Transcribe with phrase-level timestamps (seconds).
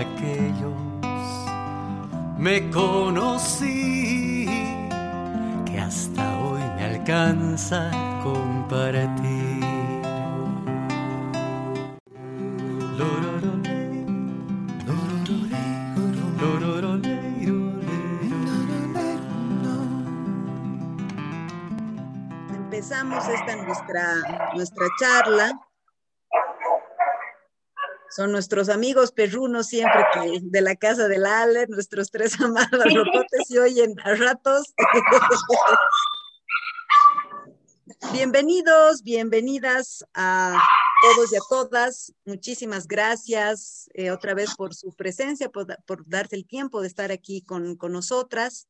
[0.00, 0.88] aquellos
[2.38, 4.46] me conocí
[5.66, 7.90] que hasta hoy me alcanza
[8.22, 9.58] compartir.
[22.54, 24.14] Empezamos esta nuestra,
[24.54, 25.67] nuestra charla
[28.18, 33.46] son nuestros amigos perrunos siempre que de la casa del Ale, nuestros tres amados rocotes
[33.46, 34.74] se oyen a ratos.
[38.12, 40.60] Bienvenidos, bienvenidas a
[41.00, 42.12] todos y a todas.
[42.24, 47.12] Muchísimas gracias eh, otra vez por su presencia, por, por, darse el tiempo de estar
[47.12, 48.66] aquí con, con nosotras.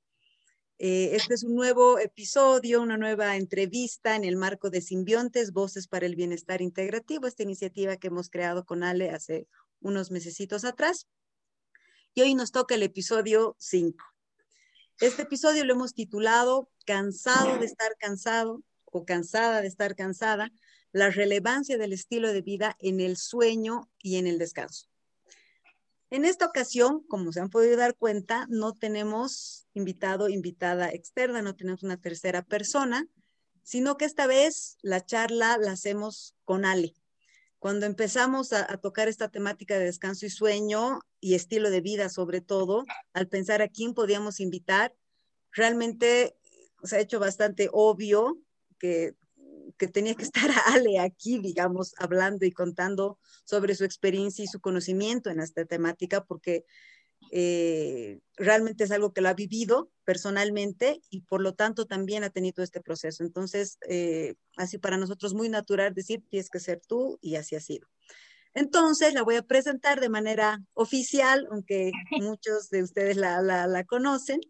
[0.80, 5.88] Eh, este es un nuevo episodio, una nueva entrevista en el marco de Simbiontes, Voces
[5.88, 9.48] para el Bienestar Integrativo, esta iniciativa que hemos creado con Ale hace
[9.80, 11.09] unos mesecitos atrás.
[12.14, 14.04] Y hoy nos toca el episodio 5.
[15.01, 20.51] Este episodio lo hemos titulado Cansado de estar cansado o cansada de estar cansada,
[20.93, 24.87] la relevancia del estilo de vida en el sueño y en el descanso.
[26.10, 31.54] En esta ocasión, como se han podido dar cuenta, no tenemos invitado, invitada externa, no
[31.54, 33.06] tenemos una tercera persona,
[33.62, 36.95] sino que esta vez la charla la hacemos con Ale.
[37.59, 42.09] Cuando empezamos a, a, tocar esta temática de descanso y sueño y estilo de vida
[42.09, 44.95] sobre todo, al pensar a quién podíamos invitar,
[45.52, 46.38] realmente
[46.84, 48.38] se ha hecho bastante obvio
[48.78, 49.15] que
[49.79, 54.60] que tenía que estar Ale aquí, digamos, hablando y contando sobre su experiencia y su
[54.60, 56.65] conocimiento en esta temática, porque
[57.30, 62.30] eh, realmente es algo que lo ha vivido personalmente y por lo tanto también ha
[62.30, 63.23] tenido este proceso.
[63.23, 67.60] Entonces, eh, así para nosotros muy natural decir, tienes que ser tú y así ha
[67.60, 67.88] sido.
[68.54, 73.84] Entonces, la voy a presentar de manera oficial, aunque muchos de ustedes la, la, la
[73.84, 74.41] conocen.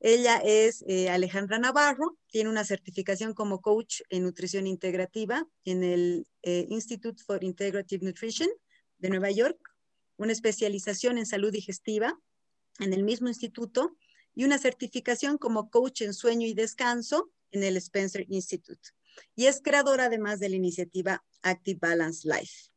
[0.00, 6.26] Ella es eh, Alejandra Navarro, tiene una certificación como coach en nutrición integrativa en el
[6.42, 8.48] eh, Institute for Integrative Nutrition
[8.98, 9.58] de Nueva York,
[10.16, 12.18] una especialización en salud digestiva
[12.78, 13.96] en el mismo instituto
[14.34, 18.90] y una certificación como coach en sueño y descanso en el Spencer Institute.
[19.34, 22.70] Y es creadora además de la iniciativa Active Balance Life.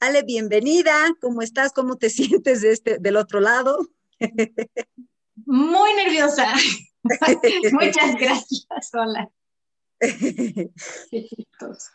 [0.00, 1.14] Ale, bienvenida.
[1.20, 1.72] ¿Cómo estás?
[1.72, 3.78] ¿Cómo te sientes de este, del otro lado?
[5.46, 6.54] Muy nerviosa.
[7.72, 9.30] Muchas gracias, hola.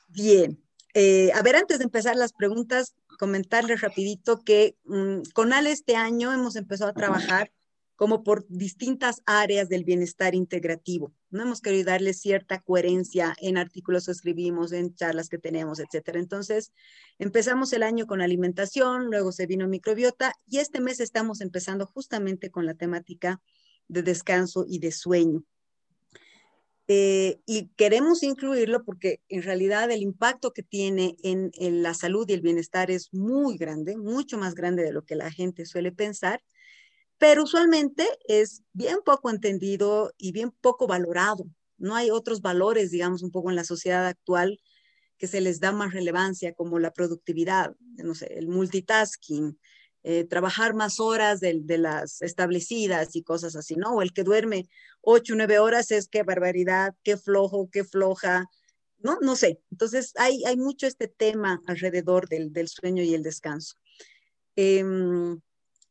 [0.09, 0.61] Bien.
[0.93, 5.95] Eh, a ver, antes de empezar las preguntas, comentarles rapidito que um, con Ale este
[5.95, 7.51] año hemos empezado a trabajar
[7.95, 11.13] como por distintas áreas del bienestar integrativo.
[11.29, 16.19] No hemos querido darle cierta coherencia en artículos que escribimos, en charlas que tenemos, etcétera.
[16.19, 16.73] Entonces,
[17.19, 22.51] empezamos el año con alimentación, luego se vino microbiota y este mes estamos empezando justamente
[22.51, 23.41] con la temática
[23.87, 25.43] de descanso y de sueño.
[26.87, 32.29] Eh, y queremos incluirlo porque en realidad el impacto que tiene en, en la salud
[32.29, 35.91] y el bienestar es muy grande, mucho más grande de lo que la gente suele
[35.91, 36.43] pensar
[37.17, 41.45] pero usualmente es bien poco entendido y bien poco valorado.
[41.77, 44.59] No hay otros valores, digamos, un poco en la sociedad actual
[45.17, 49.57] que se les da más relevancia, como la productividad, no sé, el multitasking,
[50.03, 53.95] eh, trabajar más horas de, las establecidas y cosas así, ¿no?
[53.95, 54.67] O el que duerme
[55.01, 58.45] ocho, nueve horas es qué barbaridad, qué flojo, qué floja,
[58.99, 59.17] ¿no?
[59.21, 59.61] No sé.
[59.71, 63.75] Entonces, hay, hay mucho este tema alrededor del, del sueño y el descanso.
[64.57, 64.83] Eh,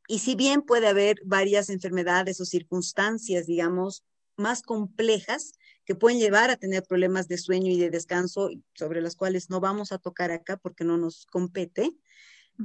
[0.06, 4.04] y si bien puede haber varias enfermedades o circunstancias, digamos,
[4.37, 5.53] más complejas
[5.84, 9.60] que pueden llevar a tener problemas de sueño y de descanso, sobre las cuales no
[9.60, 11.91] vamos a tocar acá porque no nos compete,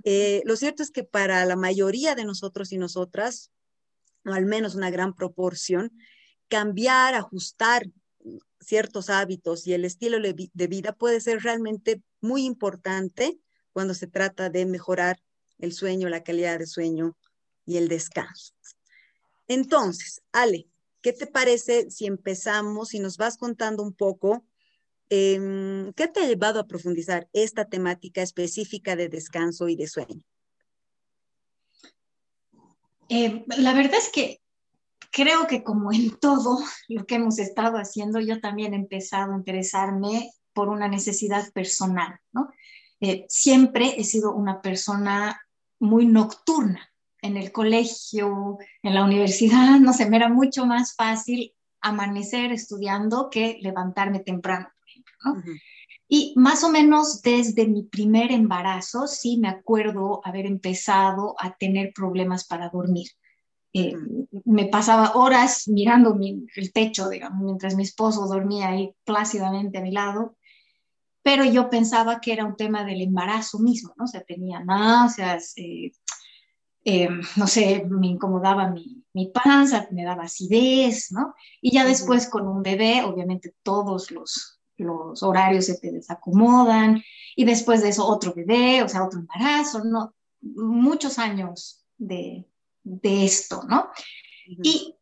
[0.03, 3.51] eh, lo cierto es que para la mayoría de nosotros y nosotras,
[4.25, 5.91] o al menos una gran proporción,
[6.47, 7.87] cambiar, ajustar
[8.59, 13.39] ciertos hábitos y el estilo de vida puede ser realmente muy importante
[13.71, 15.21] cuando se trata de mejorar
[15.57, 17.17] el sueño, la calidad de sueño
[17.69, 18.55] y el descanso.
[19.47, 20.67] Entonces, Ale,
[21.01, 24.43] ¿qué te parece si empezamos y nos vas contando un poco
[25.11, 30.23] eh, qué te ha llevado a profundizar esta temática específica de descanso y de sueño?
[33.07, 34.41] Eh, la verdad es que
[35.11, 36.57] creo que como en todo
[36.87, 42.19] lo que hemos estado haciendo, yo también he empezado a interesarme por una necesidad personal,
[42.31, 42.49] ¿no?
[42.99, 45.39] Eh, siempre he sido una persona
[45.79, 46.89] muy nocturna
[47.21, 53.29] en el colegio, en la universidad, no sé, me era mucho más fácil amanecer estudiando
[53.29, 54.67] que levantarme temprano.
[55.25, 55.59] Uh -huh.
[56.11, 61.93] Y más o menos desde mi primer embarazo, sí me acuerdo haber empezado a tener
[61.93, 63.09] problemas para dormir.
[63.73, 63.93] Eh,
[64.45, 66.17] me pasaba horas mirando
[66.55, 70.35] el techo, digamos, mientras mi esposo dormía ahí plácidamente a mi lado,
[71.21, 74.05] pero yo pensaba que era un tema del embarazo mismo, ¿no?
[74.05, 75.91] O sea, tenía náuseas, eh,
[76.83, 81.35] eh, no sé, me incomodaba mi, mi, panza, me daba acidez, ¿no?
[81.61, 87.03] Y ya después con un bebé, obviamente todos los, los horarios se te desacomodan,
[87.35, 90.13] y después de eso otro bebé, o sea, otro embarazo, ¿no?
[90.41, 92.45] Muchos años de,
[92.83, 93.89] de esto, ¿no?
[94.47, 94.95] Y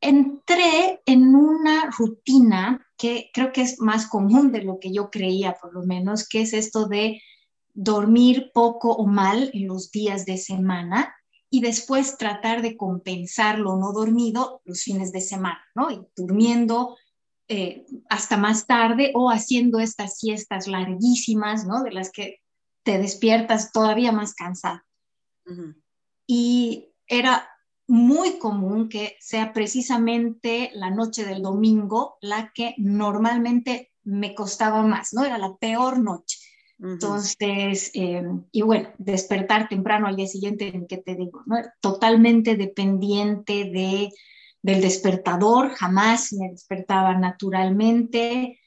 [0.00, 5.56] entré en una rutina que creo que es más común de lo que yo creía,
[5.60, 7.22] por lo menos, que es esto de
[7.72, 11.14] dormir poco o mal en los días de semana
[11.50, 15.90] y después tratar de compensar lo no dormido los fines de semana, ¿no?
[15.90, 16.96] Y durmiendo
[17.48, 21.82] eh, hasta más tarde o haciendo estas siestas larguísimas, ¿no?
[21.82, 22.40] De las que
[22.84, 24.80] te despiertas todavía más cansado.
[26.28, 27.50] Y era
[27.88, 35.12] muy común que sea precisamente la noche del domingo la que normalmente me costaba más,
[35.12, 35.24] ¿no?
[35.24, 36.38] Era la peor noche.
[36.82, 38.22] Entonces, eh,
[38.52, 41.42] y bueno, despertar temprano al día siguiente, ¿en qué te digo?
[41.46, 41.56] ¿no?
[41.80, 44.10] Totalmente dependiente de,
[44.62, 48.58] del despertador, jamás me despertaba naturalmente,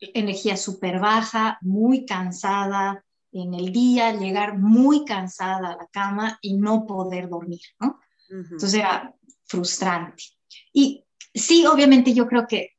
[0.00, 6.56] energía súper baja, muy cansada en el día, llegar muy cansada a la cama y
[6.56, 8.00] no poder dormir, ¿no?
[8.30, 10.22] Entonces era frustrante.
[10.72, 11.04] Y
[11.34, 12.72] sí, obviamente yo creo que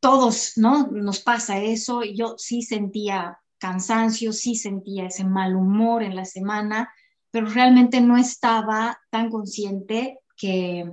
[0.00, 0.88] todos, ¿no?
[0.88, 2.02] Nos pasa eso.
[2.02, 6.90] Yo sí sentía cansancio, sí sentía ese mal humor en la semana,
[7.30, 10.90] pero realmente no estaba tan consciente que,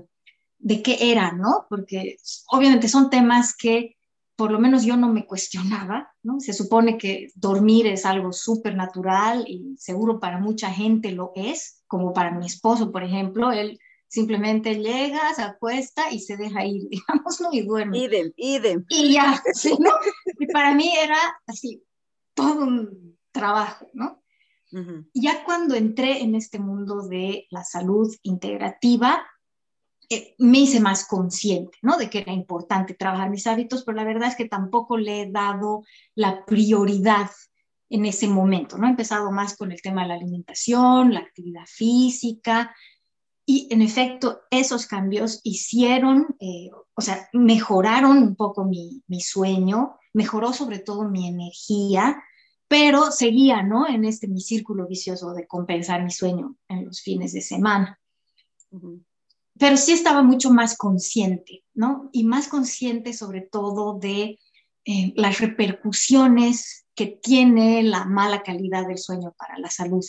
[0.60, 1.66] de qué era, ¿no?
[1.70, 2.18] Porque
[2.52, 3.98] obviamente son temas que
[4.36, 6.40] por lo menos yo no me cuestionaba, ¿no?
[6.40, 11.82] Se supone que dormir es algo súper natural y seguro para mucha gente lo es,
[11.88, 16.88] como para mi esposo, por ejemplo, él simplemente llega, se acuesta y se deja ir,
[16.90, 17.50] digamos, ¿no?
[17.52, 17.98] Y duerme.
[17.98, 18.86] Idem, idem.
[18.90, 19.90] Y ya, ¿sí, ¿no?
[20.40, 21.18] Y para mí era
[21.48, 21.84] así,
[22.38, 24.24] todo un trabajo, ¿no?
[25.14, 29.26] Ya cuando entré en este mundo de la salud integrativa,
[30.10, 31.98] eh, me hice más consciente, ¿no?
[31.98, 35.32] De que era importante trabajar mis hábitos, pero la verdad es que tampoco le he
[35.32, 35.84] dado
[36.16, 37.32] la prioridad
[37.90, 38.88] en ese momento, ¿no?
[38.88, 42.76] He empezado más con el tema de la alimentación, la actividad física,
[43.50, 49.96] y en efecto esos cambios hicieron, eh, o sea, mejoraron un poco mi, mi, sueño,
[50.14, 52.22] mejoró sobre todo mi energía,
[52.68, 53.88] pero seguía, ¿no?
[53.88, 58.00] En este mi círculo vicioso de compensar mi sueño en los fines de semana
[59.58, 62.10] pero sí estaba mucho más consciente, ¿no?
[62.12, 64.40] Y más consciente sobre todo de
[64.86, 70.04] eh, las repercusiones que tiene la mala calidad del sueño para la salud.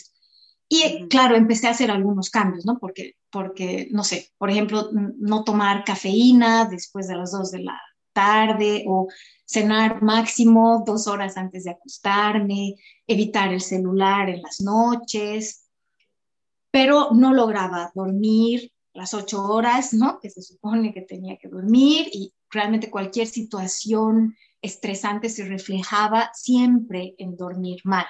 [0.67, 2.77] Y claro, empecé a hacer algunos cambios, ¿no?
[2.79, 7.79] Porque, porque, no sé, por ejemplo, no tomar cafeína después de las dos de la
[8.13, 9.07] tarde o
[9.45, 12.75] cenar máximo dos horas antes de acostarme,
[13.07, 15.65] evitar el celular en las noches,
[16.71, 20.19] pero no lograba dormir las ocho horas, ¿no?
[20.19, 27.15] Que se supone que tenía que dormir y realmente cualquier situación estresante se reflejaba siempre
[27.17, 28.05] en dormir mal.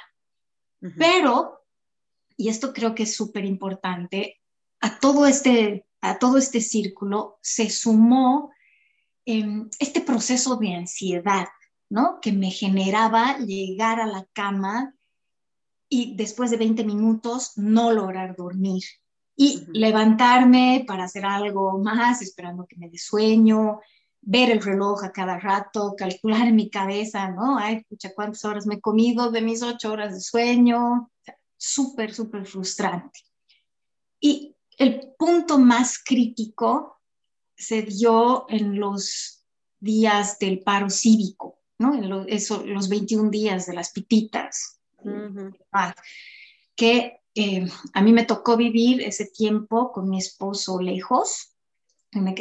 [0.98, 1.66] Pero,
[2.38, 4.40] y esto creo que es súper importante,
[4.80, 8.52] a todo este, a todo este círculo se sumó
[9.30, 11.48] em, este proceso de ansiedad,
[11.88, 12.20] ¿no?
[12.20, 14.96] Que me generaba llegar a la cama
[15.88, 18.84] y después de 20 minutos no lograr dormir
[19.36, 23.80] y levantarme para hacer algo más, esperando que me dé sueño,
[24.22, 27.58] ver el reloj a cada rato, calcular en mi cabeza, ¿no?
[27.58, 31.12] Ay, escucha, ¿cuántas horas me he comido de mis ocho horas de sueño?
[31.56, 33.20] Súper, súper frustrante.
[34.20, 36.99] Y el punto más crítico
[37.60, 39.44] se dio en los
[39.80, 41.94] días del paro cívico, ¿no?
[41.94, 44.80] En eso, los 21 días de las pititas,
[46.76, 51.54] que eh, a mí me tocó vivir ese tiempo con mi esposo lejos.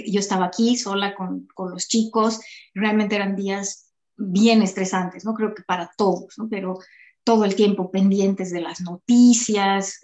[0.06, 2.40] Yo estaba aquí sola con, con los chicos.
[2.72, 5.34] Realmente eran días bien estresantes, ¿no?
[5.34, 6.48] Creo que para todos, ¿no?
[6.48, 6.78] Pero
[7.24, 10.00] todo el tiempo pendientes de las noticias,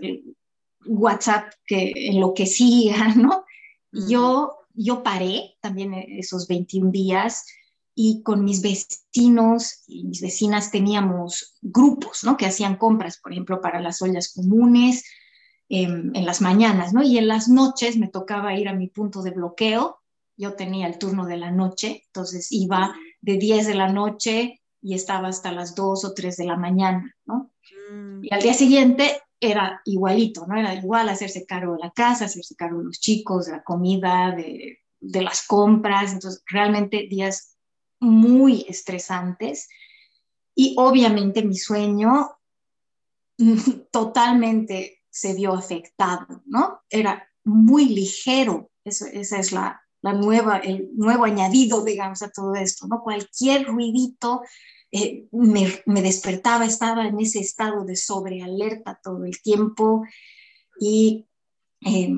[0.85, 3.45] WhatsApp que enloquecía, ¿no?
[3.93, 7.47] Yo, yo paré también esos 21 días
[7.95, 12.37] y con mis vecinos y mis vecinas teníamos grupos, ¿no?
[12.37, 15.05] Que hacían compras, por ejemplo, para las ollas comunes
[15.69, 17.03] em, en las mañanas, ¿no?
[17.03, 20.01] Y en las noches me tocaba ir a mi punto de bloqueo.
[20.37, 24.95] Yo tenía el turno de la noche, entonces iba de 10 de la noche y
[24.95, 27.53] estaba hasta las 2 o 3 de la mañana, ¿no?
[27.91, 28.25] Mm.
[28.25, 30.57] Y al día siguiente era igualito, ¿no?
[30.57, 34.35] Era igual hacerse cargo de la casa, hacerse cargo de los chicos, de la comida,
[34.37, 37.57] de, las compras, entonces realmente días
[38.01, 39.69] muy estresantes
[40.55, 42.31] y obviamente mi sueño
[43.93, 46.81] totalmente se vio afectado, ¿no?
[46.89, 52.55] Era muy ligero, Eso, esa es la, la, nueva, el nuevo añadido, digamos, a todo
[52.55, 53.03] esto, ¿no?
[53.03, 54.43] Cualquier ruidito
[54.97, 60.05] eh, me, me, despertaba, estaba en ese estado de sobrealerta todo el tiempo
[60.79, 61.27] y
[61.85, 62.17] eh,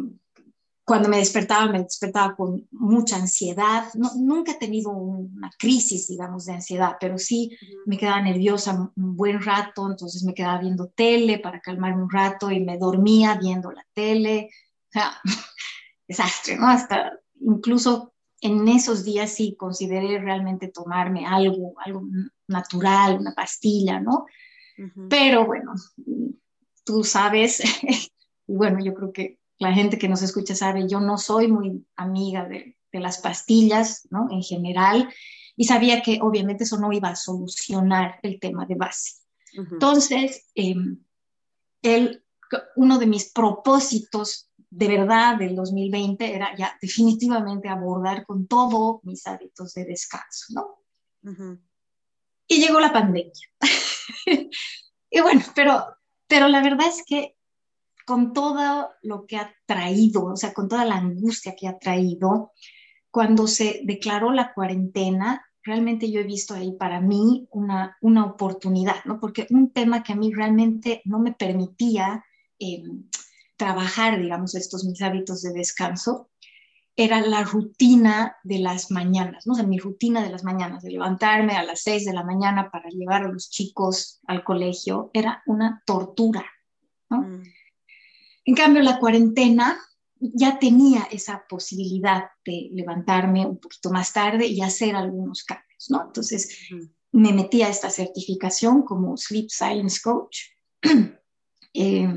[0.85, 3.89] cuando me despertaba, me despertaba con mucha ansiedad.
[3.95, 7.57] nunca he tenido una crisis, digamos, de ansiedad, pero sí
[7.87, 12.51] me quedaba nerviosa un buen rato, entonces me quedaba viendo tele para calmarme un rato
[12.51, 14.51] y me dormía viendo la tele.
[14.91, 15.13] O sea,
[16.07, 16.69] desastre, ¿no?
[16.69, 22.03] Hasta incluso en esos días sí consideré realmente tomarme algo, algo
[22.49, 24.27] natural, una pastilla, ¿no?
[25.09, 25.73] Pero bueno,
[26.85, 27.61] tú sabes,
[28.47, 31.87] y bueno, yo creo que la gente que nos escucha sabe, yo no soy muy
[31.97, 34.27] amiga de, las pastillas, ¿no?
[34.31, 35.13] En general,
[35.55, 39.17] y sabía que obviamente eso no iba a solucionar el tema de base.
[39.53, 40.99] Entonces, em,
[42.77, 49.27] uno de mis propósitos de verdad del 2020 era ya definitivamente abordar con todo mis
[49.27, 50.79] hábitos de descanso, ¿no?
[52.49, 53.33] Y llegó la pandemia.
[55.11, 55.85] y bueno, pero,
[56.27, 57.37] pero la verdad es que
[58.07, 62.53] con todo lo que ha traído, o sea, con toda la angustia que ha traído,
[63.11, 69.05] cuando se declaró la cuarentena, realmente yo he visto ahí para mí una, una oportunidad,
[69.05, 69.19] ¿no?
[69.19, 72.25] Porque un tema que a mí realmente no me permitía
[72.61, 72.83] eh,
[73.57, 76.31] trabajar, digamos, estos mis hábitos de descanso,
[76.97, 79.53] era la rutina de las mañanas, ¿no?
[79.53, 82.71] O sea, mi rutina de las mañanas, de levantarme a las seis de la mañana
[82.71, 86.45] para llevar a los chicos al colegio, era una tortura,
[87.11, 87.21] ¿no?
[87.21, 87.43] Mm.
[88.47, 89.79] En cambio, la cuarentena
[90.19, 96.03] ya tenía esa posibilidad de levantarme un poquito más tarde y hacer algunos cambios, ¿no?
[96.07, 96.69] Entonces,
[97.13, 100.39] me metí a esta certificación como Sleep Science Coach.
[101.79, 102.09] Eh,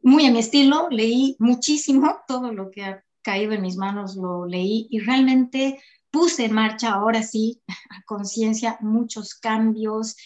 [0.00, 2.82] muy a mi estilo, leí muchísimo, todo lo que
[3.28, 5.78] caído en mis manos lo leí y realmente
[6.10, 10.16] puse en marcha ahora sí, a conciencia, muchos cambios.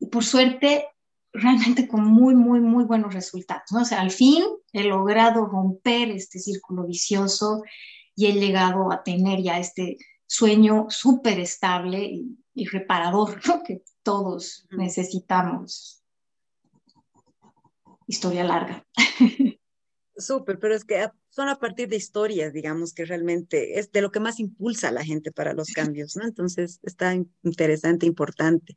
[0.00, 0.88] Y por suerte,
[1.32, 3.70] realmente con muy, muy, muy buenos resultados.
[3.70, 3.82] ¿no?
[3.82, 7.62] O sea, al fin he logrado romper este círculo vicioso
[8.16, 9.96] y he llegado a tener ya este
[10.26, 12.10] sueño súper estable
[12.54, 13.62] y, reparador ¿no?
[13.62, 16.02] que todos necesitamos.
[18.08, 18.84] Historia larga.
[20.16, 21.08] Súper, pero es que
[21.38, 24.92] son a partir de historias, digamos, que realmente es de lo que más impulsa a
[24.92, 26.24] la gente para los cambios, ¿no?
[26.24, 27.14] Entonces, está
[27.44, 28.76] interesante, importante.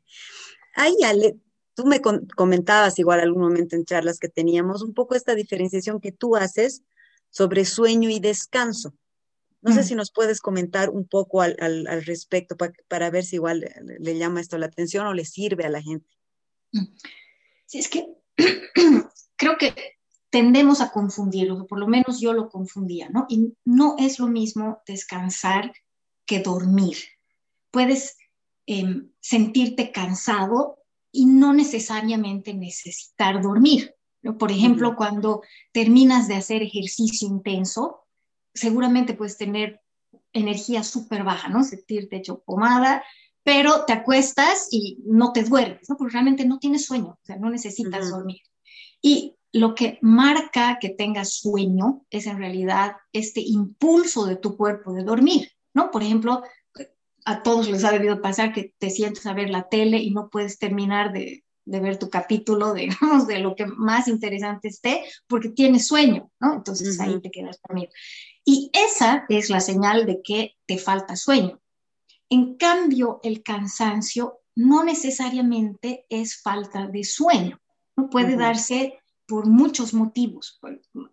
[0.76, 1.40] Ay, Ale,
[1.74, 2.00] Tú me
[2.36, 6.82] comentabas igual algún momento en charlas que teníamos un poco esta diferenciación que tú haces
[7.30, 8.94] sobre sueño y descanso.
[9.62, 9.84] No sé mm.
[9.84, 11.56] si nos puedes comentar un poco al,
[12.04, 12.56] respecto
[12.88, 13.66] para ver si igual
[13.98, 16.08] le, llama esto la atención o le sirve a la gente.
[16.72, 16.94] Mm.
[17.64, 18.06] Sí, es que
[19.36, 19.74] creo que
[20.32, 23.26] tendemos a confundirlo, por lo menos yo lo confundía, ¿no?
[23.28, 25.74] Y no es lo mismo descansar
[26.24, 26.96] que dormir.
[27.70, 28.16] Puedes
[28.64, 30.78] em, sentirte cansado
[31.12, 33.94] y no necesariamente necesitar dormir.
[34.38, 38.06] Por ejemplo, cuando terminas de hacer ejercicio intenso,
[38.54, 39.82] seguramente puedes tener
[40.32, 41.62] energía súper baja, ¿no?
[41.62, 43.04] Sentirte hecho pomada,
[43.42, 45.98] pero te acuestas y no te duermes, ¿no?
[45.98, 48.40] Porque realmente no tienes sueño, o sea, no necesitas dormir.
[49.02, 54.92] Y lo que marca que tengas sueño es en realidad este impulso de tu cuerpo
[54.94, 55.90] de dormir, ¿no?
[55.90, 56.42] Por ejemplo,
[57.24, 60.30] a todos les ha debido pasar que te sientes a ver la tele y no
[60.30, 65.86] puedes terminar de, ver tu capítulo, digamos, de lo que más interesante esté, porque tienes
[65.86, 66.54] sueño, ¿no?
[66.54, 67.92] Entonces ahí te quedas dormido.
[68.44, 71.60] Y esa es la señal de que te falta sueño.
[72.30, 77.60] En cambio, el cansancio no necesariamente es falta de sueño,
[77.96, 78.08] ¿no?
[78.08, 80.60] Puede darse por muchos motivos.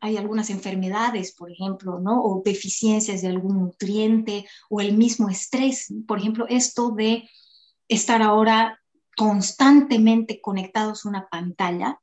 [0.02, 2.22] Hay algunas enfermedades, por ejemplo, ¿no?
[2.24, 5.94] O deficiencias de algún nutriente o el mismo estrés.
[6.08, 7.30] Por ejemplo, esto de
[7.88, 8.80] estar ahora
[9.16, 12.00] constantemente conectados a una pantalla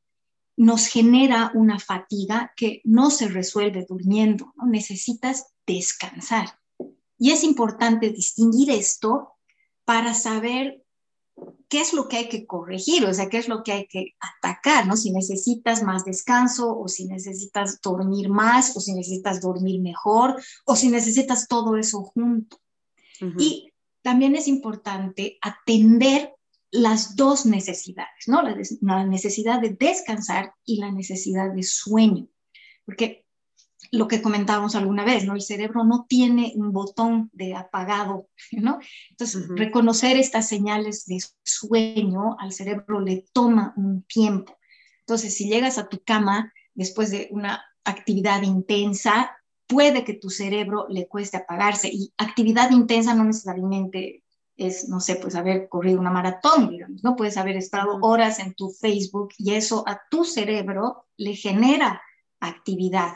[0.57, 6.59] nos genera una fatiga que no se resuelve durmiendo, necesitas descansar.
[7.19, 9.35] Y es importante distinguir esto
[9.85, 10.83] para saber
[11.69, 14.15] qué es lo que hay que corregir, o sea, qué es lo que hay que
[14.21, 14.97] atacar, ¿no?
[14.97, 20.77] Si necesitas más descanso o si necesitas dormir más o si necesitas dormir mejor o
[20.77, 22.61] si necesitas todo eso junto.
[23.39, 26.35] Y también es importante atender
[26.71, 28.43] las dos necesidades, ¿no?
[28.81, 32.29] La, necesidad de descansar y la necesidad de sueño.
[32.85, 33.26] Porque
[33.93, 35.35] lo que comentábamos alguna vez, ¿no?
[35.35, 38.79] El cerebro no tiene un botón de apagado, ¿no?
[39.11, 44.57] Entonces, reconocer estas señales de sueño al cerebro le toma un tiempo.
[45.01, 50.87] Entonces, si llegas a tu cama después de una actividad intensa, puede que tu cerebro
[50.89, 51.89] le cueste apagarse.
[51.89, 54.23] Y actividad intensa no necesariamente
[54.57, 57.15] es, no sé, pues haber corrido una maratón, digamos, ¿no?
[57.17, 62.01] Puedes haber estado horas en tu Facebook y eso a tu cerebro le genera
[62.41, 63.13] actividad,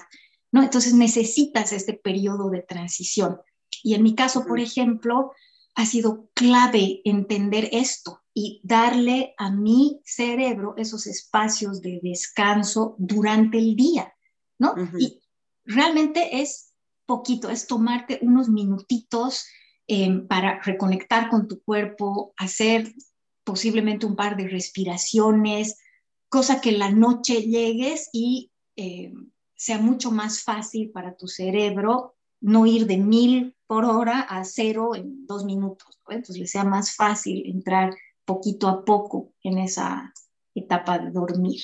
[0.52, 0.62] ¿no?
[0.62, 3.40] Entonces necesitas este periodo de transición.
[3.82, 5.32] Y en mi caso, por ejemplo,
[5.74, 13.58] ha sido clave entender esto y darle a mi cerebro esos espacios de descanso durante
[13.58, 14.12] el día,
[14.58, 14.74] ¿no?
[14.98, 15.20] Y
[15.64, 16.72] realmente es
[17.06, 19.46] poquito, es tomarte unos minutitos
[19.92, 22.94] Em, para reconectar con tu cuerpo, hacer
[23.42, 25.80] posiblemente un par de respiraciones,
[26.28, 32.64] cosa que la noche llegues y em, sea mucho más fácil para tu cerebro no
[32.64, 36.00] ir de mil por hora a cero en dos minutos.
[36.08, 40.14] Entonces le sea más fácil entrar poquito a poco en esa
[40.54, 41.60] etapa de dormir.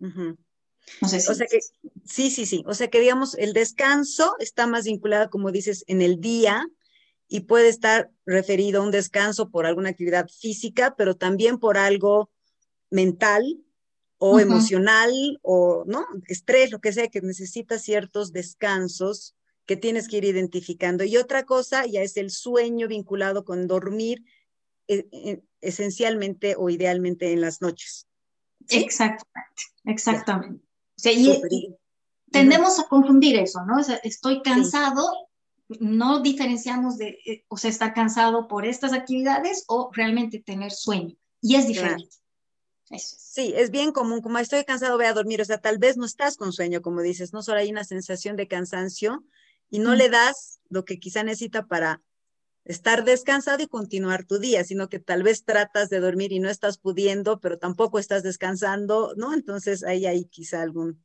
[0.00, 1.30] No sé si...
[1.30, 1.60] O sea que,
[2.04, 2.64] sí, sí, sí.
[2.66, 6.66] O sea que, digamos, el descanso está más vinculado, como dices, en el día,
[7.28, 12.32] y puede estar referido a un descanso por alguna actividad física, pero también por algo
[12.90, 13.44] mental
[14.18, 19.34] o emocional o no, estrés, lo que sea, que necesita ciertos descansos
[19.66, 21.04] que tienes que ir identificando.
[21.04, 24.24] Y otra cosa ya es el sueño vinculado con dormir
[24.88, 28.06] e, e, esencialmente o idealmente en las noches.
[28.68, 30.64] Exactamente, exactamente.
[32.30, 33.80] tendemos a confundir eso, ¿no?
[33.80, 35.26] O sea, estoy cansado
[35.80, 41.16] no diferenciamos de, eh, o sea, estar cansado por estas actividades o realmente tener sueño.
[41.40, 42.08] Y es diferente.
[42.90, 46.06] Sí, es bien común, como estoy cansado, voy a dormir, o sea, tal vez no
[46.06, 49.24] estás con sueño, como dices, no solo hay una sensación de cansancio
[49.70, 52.00] y no le das lo que quizá necesita para
[52.64, 56.48] estar descansado y continuar tu día, sino que tal vez tratas de dormir y no
[56.48, 59.34] estás pudiendo, pero tampoco estás descansando, ¿no?
[59.34, 61.04] Entonces ahí hay quizá algún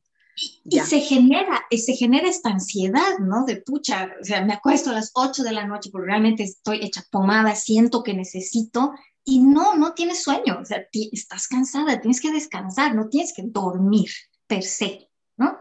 [0.64, 3.44] y se genera, se genera esta ansiedad, ¿no?
[3.44, 6.78] De pucha, o sea, me acuesto a las 8 de la noche porque realmente estoy
[6.82, 8.92] hecha pomada, siento que necesito,
[9.24, 13.42] y no, no tienes sueño, o sea, estás cansada, tienes que descansar, no tienes que
[13.46, 14.10] dormir
[14.46, 15.58] per se, ¿no?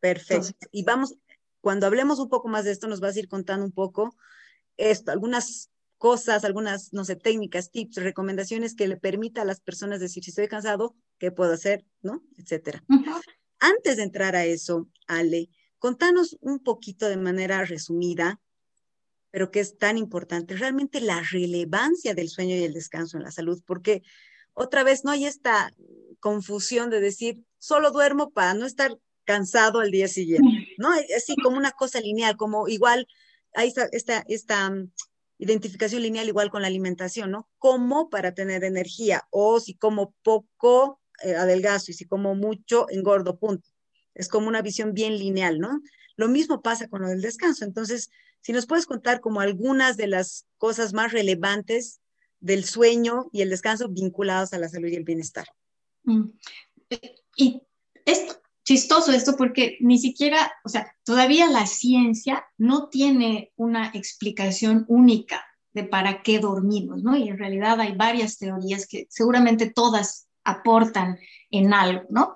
[0.00, 0.66] Perfecto.
[0.70, 1.16] y vamos,
[1.60, 4.14] cuando hablemos un poco más de esto, nos vas a ir contando un poco
[4.76, 10.00] esto, algunas cosas, algunas, no sé, técnicas, tips, recomendaciones que le permita a las personas
[10.00, 11.84] decir, si estoy cansado, ¿qué puedo hacer?
[12.02, 12.22] ¿No?
[12.36, 12.84] Etcétera.
[13.58, 18.40] Antes de entrar a eso, Ale, contanos un poquito de manera resumida,
[19.30, 23.30] pero que es tan importante, realmente la relevancia del sueño y el descanso en la
[23.30, 24.02] salud, porque
[24.54, 25.72] otra vez no hay esta
[26.20, 30.88] confusión de decir, solo duermo para no estar cansado al día siguiente, ¿no?
[31.16, 33.06] Así como una cosa lineal, como igual
[33.54, 34.74] hay esta, esta,
[35.40, 37.48] identificación lineal igual con la alimentación, ¿no?
[37.58, 43.38] Como para tener energía o si como poco eh, adelgazo y si como mucho, engordo,
[43.38, 43.68] punto.
[44.18, 45.80] Es como una visión bien lineal, ¿no?
[46.16, 47.64] Lo mismo pasa con lo del descanso.
[47.64, 48.10] Entonces,
[48.42, 52.00] si nos puedes contar como algunas de las cosas más relevantes
[52.40, 55.46] del sueño y el descanso vinculados a la salud y el bienestar.
[56.04, 56.30] Mm.
[57.36, 57.62] Y
[58.04, 64.84] es chistoso esto porque ni siquiera, o sea, todavía la ciencia no tiene una explicación
[64.88, 67.16] única de para qué dormimos, ¿no?
[67.16, 71.18] Y en realidad hay varias teorías que seguramente todas aportan
[71.50, 72.34] en algo, ¿no?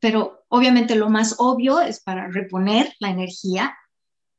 [0.00, 3.76] Pero obviamente lo más obvio es para reponer la energía,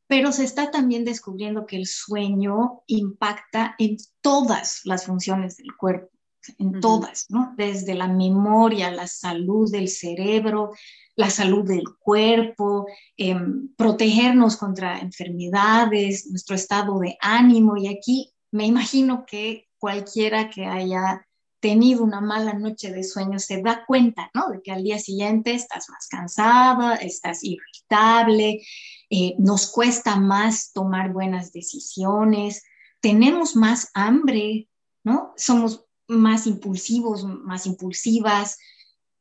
[0.07, 6.09] pero se está también descubriendo que el sueño impacta en todas las funciones del cuerpo,
[6.57, 7.53] en todas, ¿no?
[7.55, 10.71] Desde la memoria, la salud del cerebro,
[11.15, 17.77] la salud del cuerpo, em, protegernos contra enfermedades, nuestro estado de ánimo.
[17.77, 21.25] Y aquí me imagino que cualquiera que haya
[21.61, 24.49] tenido una mala noche de sueño se da cuenta, ¿no?
[24.49, 28.61] De que al día siguiente estás más cansada, estás irritable,
[29.09, 32.63] eh, nos cuesta más tomar buenas decisiones,
[32.99, 34.67] tenemos más hambre,
[35.03, 35.33] ¿no?
[35.37, 38.57] Somos más impulsivos, más impulsivas.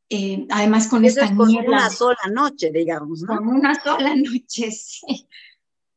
[0.09, 3.37] Eh, además con esta es con una sola noche, digamos, ¿no?
[3.37, 5.29] Con una sola noche, sí.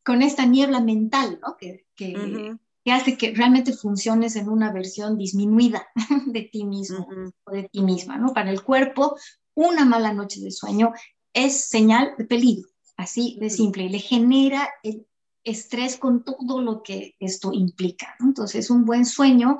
[0.06, 1.56] Con esta niebla mental, ¿no?
[1.58, 2.58] Que, que
[2.92, 5.88] hace que realmente funciones en una versión disminuida
[6.28, 7.08] de ti mismo
[7.46, 8.34] o de ti misma, ¿no?
[8.34, 9.16] Para el cuerpo,
[9.56, 10.92] una mala noche de sueño
[11.34, 15.08] es señal de peligro, así de simple, y le genera el
[15.44, 18.28] estrés con todo lo que esto implica, ¿no?
[18.28, 19.60] Entonces, un buen sueño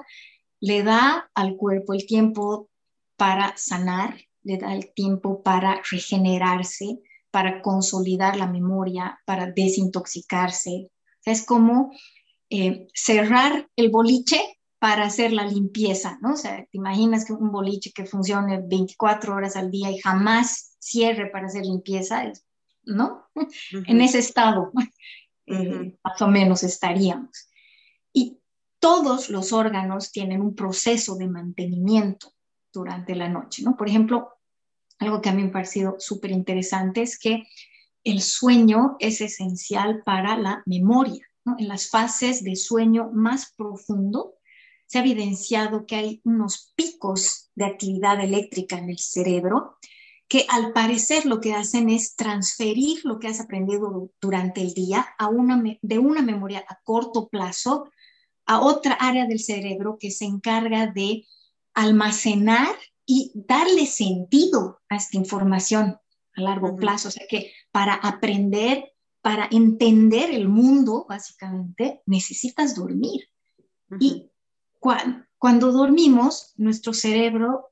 [0.60, 2.70] le da al cuerpo el tiempo
[3.18, 7.00] para sanar, le da el tiempo para regenerarse,
[7.32, 10.90] para consolidar la memoria, para desintoxicarse.
[11.26, 11.92] es como
[12.56, 14.40] eh, cerrar el boliche
[14.78, 16.34] para hacer la limpieza, ¿no?
[16.34, 20.76] O sea, te imaginas que un boliche que funcione 24 horas al día y jamás
[20.78, 22.32] cierre para hacer limpieza,
[22.84, 23.26] ¿no?
[23.88, 24.72] En ese estado,
[25.48, 27.50] eh, más o menos estaríamos.
[28.14, 28.38] Y
[28.78, 32.34] todos los órganos tienen un proceso de mantenimiento
[32.72, 33.76] durante la noche, ¿no?
[33.76, 34.30] Por ejemplo,
[35.00, 37.48] algo que a mí me ha parecido súper interesante es que
[38.04, 41.56] el sueño es esencial para la memoria, ¿no?
[41.58, 44.36] En las fases de sueño más profundo,
[44.88, 49.78] se ha evidenciado que hay unos picos de actividad eléctrica en el cerebro
[50.28, 55.06] que al parecer lo que hacen es transferir lo que has aprendido durante el día
[55.18, 57.90] a una, de una memoria a corto plazo
[58.46, 61.26] a otra área del cerebro que se encarga de
[61.74, 62.76] almacenar
[63.06, 65.98] y darle sentido a esta información
[66.36, 67.10] a largo plazo.
[67.10, 68.93] O sea que para aprender,
[69.24, 73.30] para entender el mundo, básicamente, necesitas dormir.
[73.98, 74.30] Y
[74.80, 77.72] cuando, dormimos, nuestro cerebro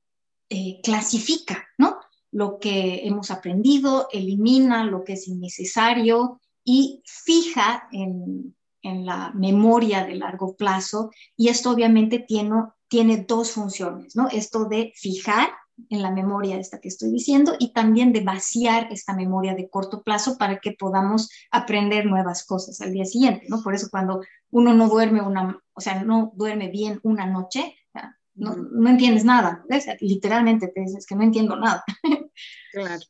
[0.50, 1.98] eh, clasifica, ¿no?
[2.32, 10.16] Lo que hemos aprendido, elimina lo que es innecesario y fija en, la memoria de
[10.16, 11.12] largo plazo.
[11.36, 14.30] Y esto obviamente tiene, tiene dos funciones, ¿no?
[14.30, 15.50] Esto de fijar
[15.89, 20.02] en la memoria esta que estoy diciendo y también de vaciar esta memoria de corto
[20.04, 23.62] plazo para que podamos aprender nuevas cosas al día siguiente, ¿no?
[23.62, 27.76] Por eso cuando uno no duerme una, o sea, no duerme bien una noche,
[28.34, 29.65] no, no, entiendes nada,
[30.00, 31.84] literalmente te dices que no entiendo nada.
[32.72, 33.04] Claro.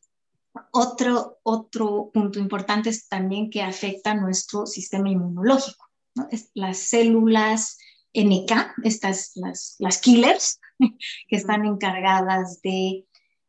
[0.72, 6.28] Otro, otro punto importante es también que afecta nuestro sistema inmunológico, ¿no?
[6.56, 7.78] las células
[8.14, 8.52] NK,
[8.84, 10.60] estas, las, las killers,
[11.28, 13.06] que están encargadas de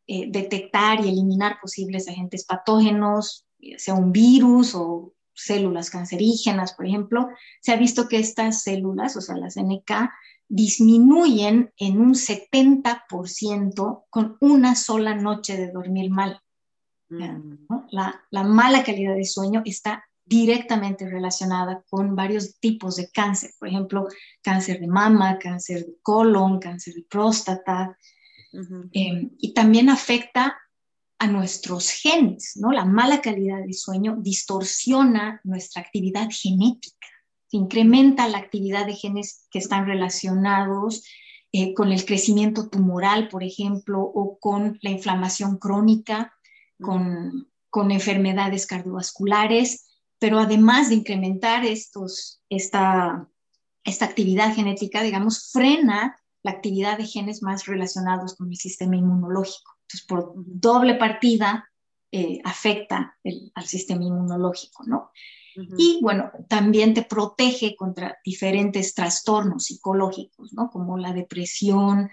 [0.06, 7.28] eh, detectar y eliminar posibles agentes patógenos, sea un virus o células cancerígenas, por ejemplo,
[7.60, 10.10] se ha visto que estas células, o sea, las NK,
[10.48, 16.40] disminuyen en un 70% con una sola noche de dormir mal.
[17.08, 17.66] Mm.
[17.90, 23.68] La, la, mala calidad de sueño está directamente relacionada con varios tipos de cáncer, por
[23.68, 24.08] ejemplo,
[24.40, 27.98] cáncer de mama, cáncer de colon, cáncer de próstata,
[28.92, 30.58] em, y también afecta
[31.18, 32.72] a nuestros genes, ¿no?
[32.72, 37.06] La mala calidad de sueño distorsiona nuestra actividad genética,
[37.50, 41.04] incrementa la actividad de genes que están relacionados
[41.52, 46.34] eh, con el crecimiento tumoral, por ejemplo, o con la inflamación crónica,
[46.80, 49.91] con, con enfermedades cardiovasculares
[50.22, 53.28] pero además de incrementar estos, esta,
[53.82, 59.72] esta actividad genética, digamos, frena la actividad de genes más relacionados con el sistema inmunológico.
[59.80, 61.68] Entonces, por doble partida,
[62.12, 63.18] eh, afecta
[63.54, 65.10] al sistema inmunológico, ¿no?
[65.76, 70.70] Y bueno, también te protege contra diferentes trastornos psicológicos, ¿no?
[70.70, 72.10] Como la depresión,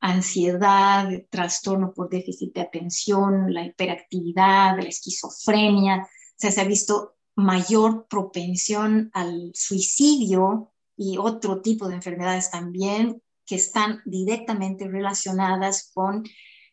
[0.00, 5.98] ansiedad, trastorno por déficit de atención, la hiperactividad, la esquizofrenia.
[6.02, 13.22] O sea, se ha visto mayor propensión al suicidio y otro tipo de enfermedades también
[13.46, 16.24] que están directamente relacionadas con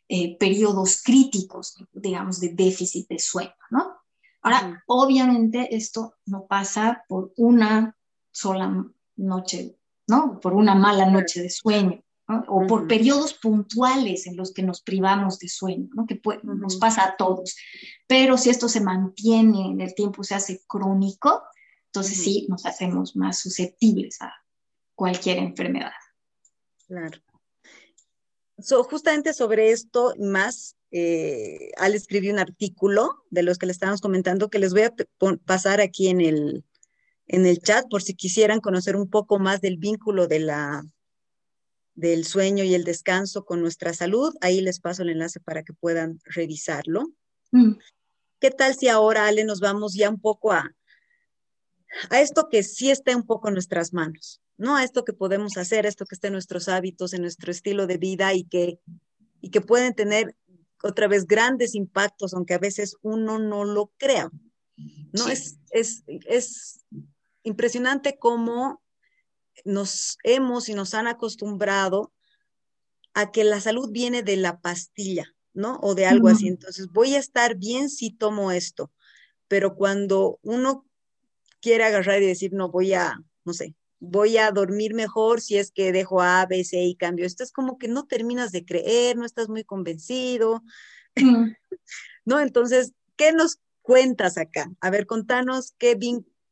[0.07, 3.97] eh, periodos críticos, digamos, de déficit de sueño, ¿no?
[4.41, 7.95] Ahora, obviamente esto no pasa por una
[8.31, 8.85] sola
[9.17, 10.39] noche, ¿no?
[10.39, 12.01] Por una mala noche de sueño
[12.47, 16.05] o por periodos puntuales en los que nos privamos de sueño, ¿no?
[16.05, 17.55] que nos pasa a todos.
[18.07, 21.43] Pero si esto se mantiene en el tiempo, se hace crónico,
[21.85, 24.31] entonces sí nos hacemos más susceptibles a
[24.93, 25.91] cualquier enfermedad.
[26.87, 27.19] Claro.
[28.83, 34.49] justamente sobre esto más, eh, Al escribió un artículo de los que le estábamos comentando
[34.49, 34.93] que les voy a
[35.45, 36.63] pasar aquí en el,
[37.25, 40.83] en el chat por si quisieran conocer un poco más del vínculo de la
[41.99, 44.33] del sueño y el descanso con nuestra salud.
[44.39, 47.11] Ahí les paso el enlace para que puedan revisarlo.
[47.51, 47.73] Mm.
[48.39, 50.73] ¿Qué tal si ahora, Ale, nos vamos ya un poco a,
[52.09, 54.77] a esto que sí está un poco en nuestras manos, ¿no?
[54.77, 57.97] A esto que podemos hacer, esto que está en nuestros hábitos, en nuestro estilo de
[57.97, 58.79] vida y que,
[59.41, 60.37] y que pueden tener
[60.81, 64.29] otra vez grandes impactos, aunque a veces uno no lo crea.
[65.11, 65.27] ¿no?
[65.27, 66.85] Es, es, es
[67.43, 68.81] impresionante cómo
[69.65, 72.11] nos hemos y nos han acostumbrado
[73.13, 75.79] a que la salud viene de la pastilla, ¿no?
[75.81, 76.47] O de algo así.
[76.47, 78.91] Entonces, voy a estar bien si tomo esto,
[79.47, 80.85] pero cuando uno
[81.61, 85.71] quiere agarrar y decir, no, voy a, no sé, voy a dormir mejor si es
[85.71, 87.25] que dejo A, B, C y cambio.
[87.25, 90.63] Esto es como que no terminas de creer, no estás muy convencido.
[92.25, 92.39] ¿No?
[92.39, 94.71] Entonces, ¿qué nos cuentas acá?
[94.79, 95.97] A ver, contanos qué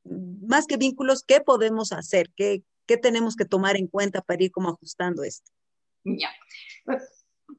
[0.03, 2.31] más que vínculos, ¿qué podemos hacer?
[2.35, 5.51] ¿Qué, ¿Qué tenemos que tomar en cuenta para ir como ajustando esto?
[6.03, 6.29] Ya.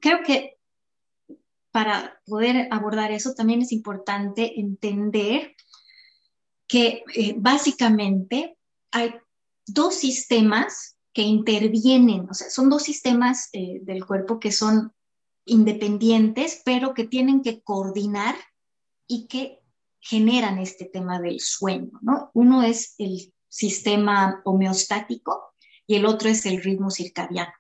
[0.01, 0.59] Creo que
[1.71, 5.55] para poder abordar eso también es importante entender
[6.67, 8.59] que eh, básicamente
[8.91, 9.15] hay
[9.67, 14.93] dos sistemas que intervienen, o sea, son dos sistemas eh, del cuerpo que son
[15.45, 18.37] independientes, pero que tienen que coordinar
[19.07, 19.61] y que
[20.01, 22.31] generan este tema del sueño, ¿no?
[22.35, 25.55] Uno es el sistema homeostático
[25.87, 27.53] y el otro es el ritmo circadiano.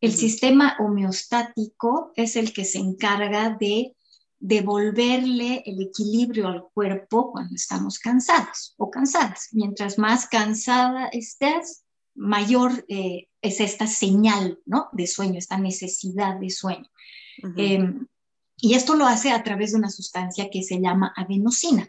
[0.00, 3.94] El sistema homeostático es el que se encarga de
[4.38, 9.50] devolverle el equilibrio al cuerpo cuando estamos cansados o cansadas.
[9.52, 14.88] Mientras más cansada estés, mayor eh, es esta señal ¿no?
[14.92, 16.90] de sueño, esta necesidad de sueño.
[17.56, 18.06] Em,
[18.56, 21.88] y esto lo hace a través de una sustancia que se llama adenosina,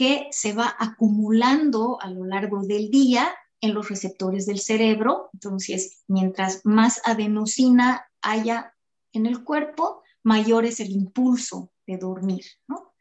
[0.00, 5.28] que se va acumulando a lo largo del día en los receptores del cerebro.
[5.34, 8.74] Entonces, mientras más adenosina haya
[9.12, 12.94] en el cuerpo, mayor es el impulso de dormir, ¿no?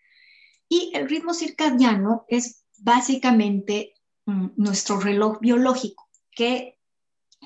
[0.68, 3.94] Y el ritmo circadiano es básicamente
[4.26, 6.80] mm, nuestro reloj biológico que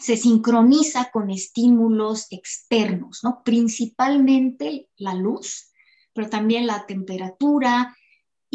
[0.01, 3.43] se sincroniza con estímulos externos, ¿no?
[3.45, 5.71] Principalmente la luz,
[6.11, 7.95] pero también la temperatura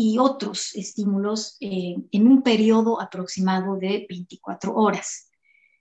[0.00, 5.28] y otros estímulos eh, en un periodo aproximado de 24 horas.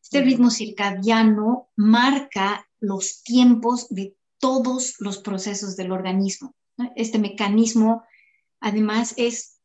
[0.01, 6.55] Este ritmo circadiano marca los tiempos de todos los procesos del organismo.
[6.95, 8.05] Este mecanismo,
[8.59, 9.59] además, es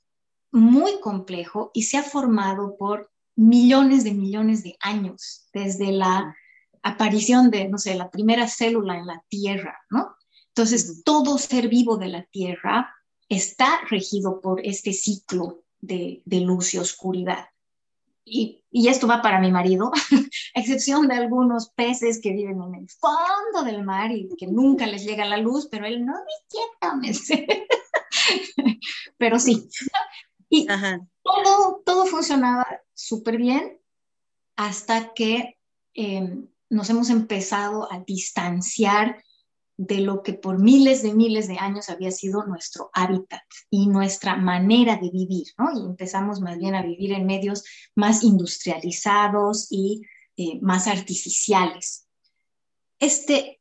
[0.50, 6.36] muy complejo y se ha formado por millones de millones de años, desde la
[6.82, 10.14] aparición de, no sé, la primera célula en la Tierra, ¿no?
[10.48, 12.94] Entonces, todo ser vivo de la Tierra
[13.36, 17.46] está regido por este ciclo de, de luz y oscuridad.
[18.24, 19.90] Y, esto va para mi marido,
[20.54, 24.86] a excepción de algunos peces que viven en el fondo del mar y que nunca
[24.86, 27.38] les llega la luz, pero él no me quieta,
[29.18, 29.68] pero sí.
[30.48, 30.66] Y
[31.22, 33.78] todo, todo funcionaba súper bien
[34.56, 35.58] hasta que
[35.94, 39.22] em, nos hemos empezado a distanciar
[39.76, 44.36] de lo que por miles de miles de años había sido nuestro hábitat y nuestra
[44.36, 45.70] manera de vivir, ¿no?
[45.72, 50.02] Y empezamos más bien a vivir en medios más industrializados y
[50.36, 52.06] eh, más artificiales.
[52.98, 53.60] Este,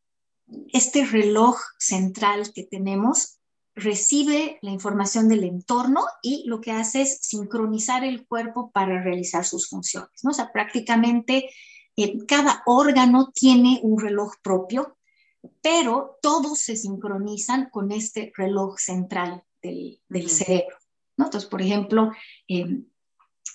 [0.74, 3.40] este reloj central que tenemos
[3.74, 9.46] recibe la información del entorno y lo que hace es sincronizar el cuerpo para realizar
[9.46, 10.32] sus funciones, ¿no?
[10.32, 11.50] O sea, prácticamente
[11.96, 14.98] eh, cada órgano tiene un reloj propio
[15.62, 20.00] pero todos se sincronizan con este reloj central del,
[20.30, 20.78] cerebro.
[21.18, 21.26] ¿no?
[21.26, 22.12] Entonces, por ejemplo,
[22.48, 22.86] em,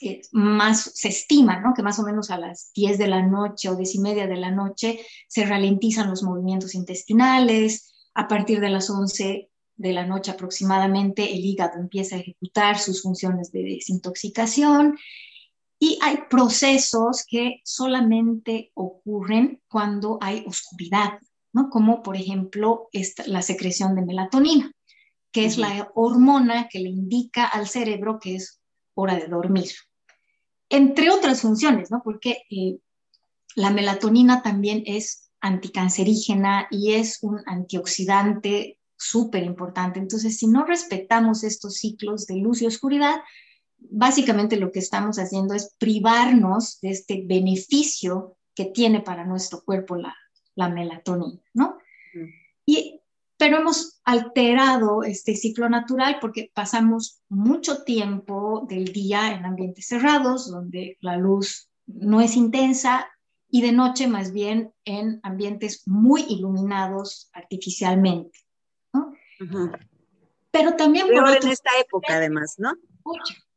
[0.01, 1.73] eh, más, se estima ¿no?
[1.75, 4.37] que más o menos a las 10 de la noche o 10 y media de
[4.37, 10.31] la noche se ralentizan los movimientos intestinales, a partir de las 11 de la noche
[10.31, 14.97] aproximadamente el hígado empieza a ejecutar sus funciones de desintoxicación
[15.79, 21.19] y hay procesos que solamente ocurren cuando hay oscuridad,
[21.71, 22.89] como por ejemplo
[23.27, 24.73] la secreción de melatonina,
[25.33, 28.61] que es la hormona que le indica al cerebro que es
[28.95, 29.71] hora de dormir.
[30.69, 32.03] Entre otras funciones, ¿no?
[32.03, 32.79] porque eh,
[33.55, 40.01] la melatonina también es anticancerígena y es un antioxidante súper importante.
[40.01, 43.17] Entonces, si no respetamos estos ciclos de luz y oscuridad,
[43.79, 49.97] básicamente lo que estamos haciendo es privarnos de este beneficio que tiene para nuestro cuerpo
[49.97, 50.15] la,
[50.57, 51.79] la melatonina, ¿no?
[52.65, 53.01] Y,
[53.37, 60.51] pero hemos alterado este ciclo natural porque pasamos mucho tiempo del día en ambientes cerrados,
[60.51, 63.09] donde la luz no es intensa,
[63.49, 68.41] y de noche más bien en ambientes muy iluminados artificialmente,
[68.93, 69.13] ¿no?
[70.51, 71.07] Pero también...
[71.07, 72.73] Peor en esta época además, ¿no?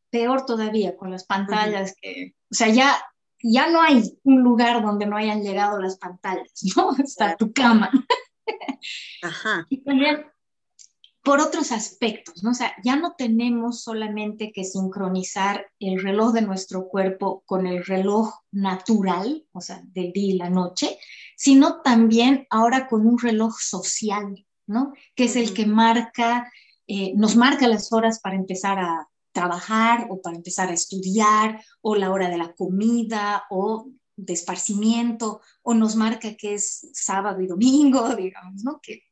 [0.10, 2.98] peor todavía con las pantallas que, o sea, ya
[3.42, 6.96] ya no hay un lugar donde no hayan llegado las pantallas, ¿no?
[6.98, 7.92] Está tu cama.
[9.22, 9.66] Ajá.
[9.70, 10.26] Y también
[11.24, 12.52] por otros aspectos, ¿no?
[12.52, 17.86] O sea, ya no tenemos solamente que sincronizar el reloj de nuestro cuerpo con el
[17.86, 20.98] reloj natural, o sea, del día y la noche,
[21.36, 24.94] sino también ahora con un reloj social, ¿no?
[25.14, 26.52] Que es el que marca,
[26.88, 31.96] eh, nos marca las horas para empezar a trabajar o para empezar a estudiar o
[31.96, 37.48] la hora de la comida o de esparcimiento o nos marca que es sábado y
[37.48, 38.80] domingo, digamos, ¿no?
[38.82, 39.04] Que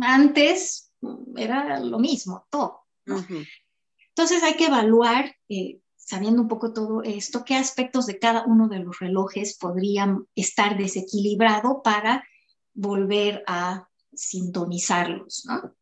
[0.00, 0.92] antes
[1.36, 2.86] era lo mismo, todo.
[3.06, 8.68] Entonces hay que evaluar, eh, sabiendo un poco todo esto, qué aspectos de cada uno
[8.68, 12.24] de los relojes podrían estar desequilibrado para
[12.72, 15.74] volver a sintonizarlos, ¿no?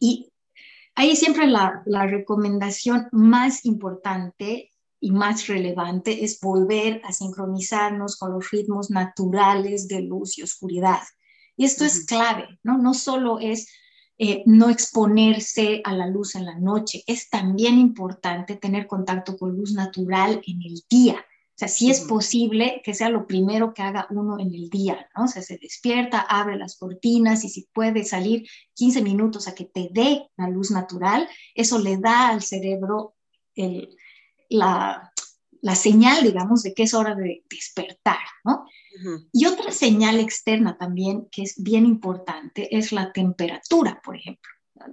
[0.00, 0.32] Y
[0.94, 8.32] ahí siempre la, la recomendación más importante y más relevante es volver a sincronizarnos con
[8.32, 11.00] los ritmos naturales de luz y oscuridad.
[11.56, 12.78] Y esto es clave, ¿no?
[12.78, 13.68] No solo es
[14.18, 19.56] eh, no exponerse a la luz en la noche, es también importante tener contacto con
[19.56, 21.24] luz natural en el día.
[21.54, 25.08] O sea, si es posible que sea lo primero que haga uno en el día,
[25.14, 25.24] ¿no?
[25.24, 29.66] O sea, se despierta, abre las cortinas y si puede salir 15 minutos a que
[29.66, 33.16] te dé la luz natural, eso le da al cerebro
[33.54, 33.96] el,
[34.48, 35.12] la,
[35.60, 38.66] la señal, digamos, de que es hora de despertar, ¿no?
[39.32, 44.50] Y otra señal externa también que es bien importante es la temperatura, por ejemplo.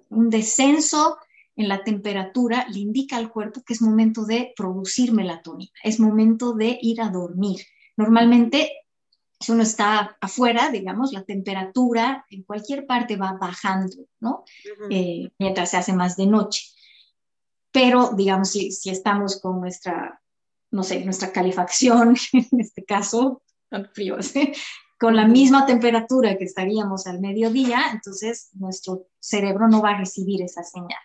[0.10, 1.18] Un descenso
[1.60, 6.54] en la temperatura le indica al cuerpo que es momento de producir melatonina, es momento
[6.54, 7.60] de ir a dormir.
[7.98, 8.72] Normalmente,
[9.38, 14.46] si uno está afuera, digamos, la temperatura en cualquier parte va bajando, ¿no?
[14.90, 16.64] Eh, mientras se hace más de noche.
[17.74, 20.22] Pero, digamos, si, si estamos con nuestra,
[20.72, 23.44] no sé, nuestra calefacción, en este caso,
[23.94, 24.32] fríos,
[24.98, 30.42] con la misma temperatura que estaríamos al mediodía, entonces nuestro cerebro no va a recibir
[30.42, 31.00] esa señal.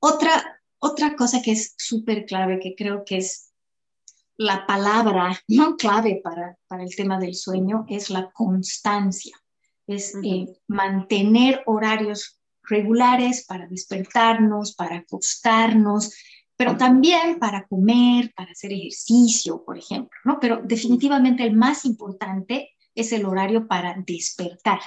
[0.00, 3.52] Otra, otra cosa que es súper clave, que creo que es
[4.36, 9.36] la palabra no clave para, para el tema del sueño, es la constancia,
[9.86, 16.14] es eh, mantener horarios regulares para despertarnos, para acostarnos,
[16.56, 20.38] pero también para comer, para hacer ejercicio, por ejemplo, ¿no?
[20.40, 24.80] Pero definitivamente el más importante es el horario para despertar.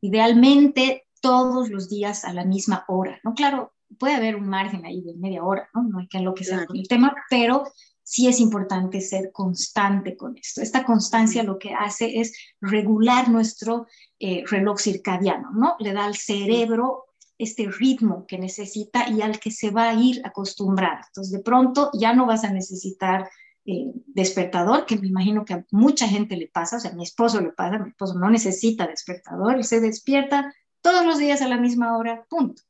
[0.00, 3.34] Idealmente todos los días a la misma hora, ¿no?
[3.34, 5.82] Claro, puede haber un margen ahí de media hora, ¿no?
[5.82, 7.64] No hay que enloquecer con el tema, pero
[8.02, 10.60] sí es importante ser constante con esto.
[10.60, 13.86] Esta constancia lo que hace es regular nuestro
[14.18, 15.76] eh, reloj circadiano, ¿no?
[15.78, 17.04] Le da al cerebro
[17.38, 21.06] este ritmo que necesita y al que se va a ir acostumbrando.
[21.06, 23.30] Entonces, de pronto ya no vas a necesitar
[23.64, 27.04] eh, despertador, que me imagino que a mucha gente le pasa, o sea, a mi
[27.04, 31.48] esposo le pasa, mi esposo no necesita despertador, y se despierta todos los días a
[31.48, 32.62] la misma hora, punto.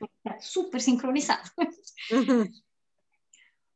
[0.00, 1.42] Está súper sincronizado.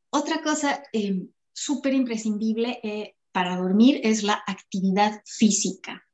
[0.09, 6.05] Otra cosa eh, súper imprescindible eh, para dormir es la actividad física.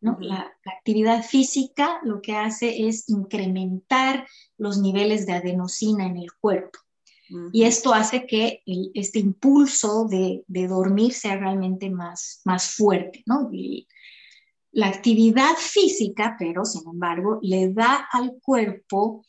[0.00, 6.78] La, actividad física lo que hace es incrementar los niveles de adenosina en el cuerpo.
[7.52, 8.62] Y esto hace que
[8.94, 13.22] este impulso de, dormir sea realmente más, más fuerte,
[14.78, 19.24] la actividad física, pero sin embargo, le da al cuerpo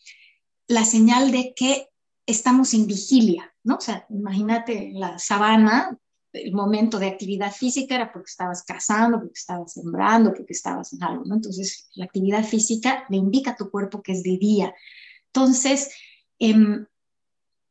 [0.67, 1.87] la señal de que
[2.27, 3.77] estamos en vigilia, ¿no?
[3.77, 5.97] O sea, imagínate la sabana,
[6.33, 11.01] el momento de actividad física era porque estabas cazando, porque estabas sembrando, porque estabas en
[11.01, 11.33] algo, ¿no?
[11.33, 14.75] Entonces, la actividad física le indica a tu cuerpo que es de día.
[15.33, 15.89] Entonces,
[16.37, 16.85] em,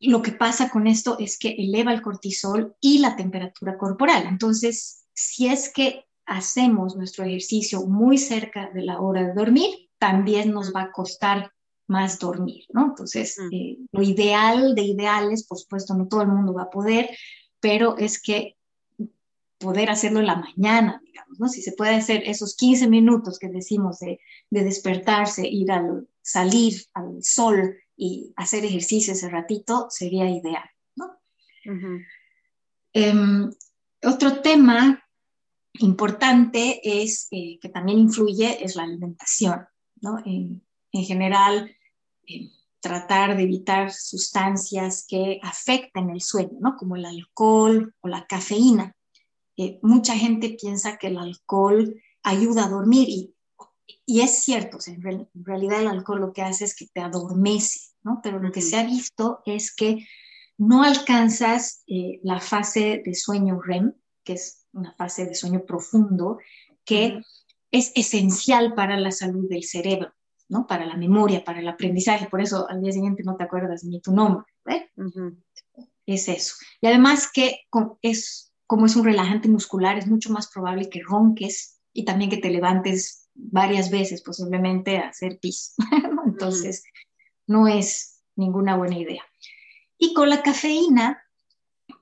[0.00, 4.26] lo que pasa con esto es que eleva el cortisol y la temperatura corporal.
[4.26, 10.52] Entonces, si es que hacemos nuestro ejercicio muy cerca de la hora de dormir, también
[10.52, 11.52] nos va a costar
[11.88, 12.86] más dormir, ¿no?
[12.86, 13.54] Entonces, mm.
[13.54, 17.10] eh, lo ideal de ideales, por supuesto, no todo el mundo va a poder,
[17.60, 18.56] pero es que
[19.56, 21.48] poder hacerlo en la mañana, digamos, ¿no?
[21.48, 27.22] Si se puede hacer esos 15 minutos que decimos de, despertarse, ir al salir al
[27.24, 31.18] sol y hacer ejercicio ese ratito, sería ideal, ¿no?
[32.92, 33.50] Em,
[34.02, 35.02] otro tema
[35.80, 39.66] importante es, eh, que también influye, es la alimentación,
[40.00, 40.18] ¿no?
[40.24, 40.62] En,
[40.92, 41.70] general,
[42.26, 46.76] em, tratar de evitar sustancias que afecten el sueño, ¿no?
[46.76, 48.94] Como el alcohol o la cafeína.
[49.56, 53.34] Eh, mucha gente piensa que el alcohol ayuda a dormir y,
[54.06, 58.20] y es cierto, en, realidad el alcohol lo que hace es que te adormece, ¿no?
[58.22, 60.06] Pero lo que se ha visto es que
[60.56, 63.94] no alcanzas eh, la fase de sueño REM,
[64.24, 66.38] que es una fase de sueño profundo,
[66.84, 67.20] que
[67.70, 70.12] es esencial para la salud del cerebro.
[70.48, 70.66] ¿no?
[70.66, 74.00] Para la memoria, para el aprendizaje, por eso al día siguiente no te acuerdas ni
[74.00, 74.88] tu nombre, ¿eh?
[76.06, 76.54] Es eso.
[76.80, 77.66] Y además que
[78.00, 82.38] es, como es un relajante muscular, es mucho más probable que ronques y también que
[82.38, 85.74] te levantes varias veces, posiblemente a hacer pis.
[86.26, 86.82] Entonces,
[87.46, 89.22] no, es, ninguna buena idea.
[89.98, 91.22] Y con la cafeína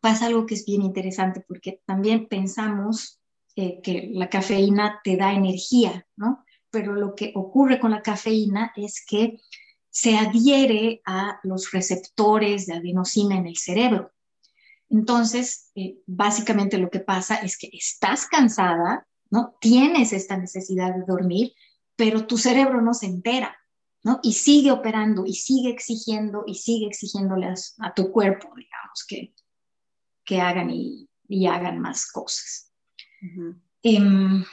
[0.07, 3.21] pasa algo que es bien interesante porque también pensamos
[3.57, 6.45] eh, que la cafeína te da energía, ¿no?
[6.71, 9.41] Pero lo que ocurre con la cafeína es que
[9.91, 14.13] se adhiere a los receptores de adenosina en el cerebro.
[14.91, 19.57] Entonces, eh, básicamente lo que pasa es que estás cansada, ¿no?
[19.61, 21.53] Tienes esta necesidad de dormir,
[21.97, 23.57] pero tu cerebro no se entera,
[24.05, 24.21] ¿no?
[24.23, 27.49] Y sigue operando y sigue exigiendo y sigue exigiéndole
[27.81, 29.35] a, tu cuerpo, digamos, que,
[30.27, 31.09] que hagan y,
[31.47, 32.73] hagan más cosas.
[33.83, 34.45] Em,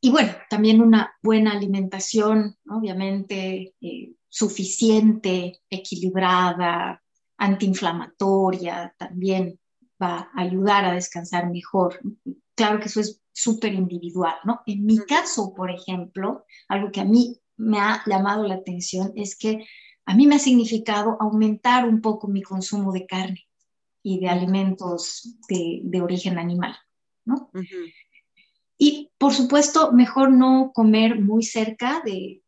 [0.00, 7.02] y bueno, también una buena alimentación, obviamente, eh, suficiente, equilibrada,
[7.38, 9.58] antiinflamatoria, también
[10.00, 11.98] va a ayudar a descansar mejor.
[12.54, 14.60] Claro que eso es súper individual, ¿no?
[14.66, 19.36] En mi caso, por ejemplo, algo que a mí me ha llamado la atención es
[19.36, 19.66] que
[20.06, 23.48] a mí me ha significado aumentar un poco mi consumo de carne
[24.04, 26.76] y de alimentos de, origen animal,
[27.24, 27.50] ¿no?
[28.76, 32.42] Y por supuesto, mejor no comer muy cerca de,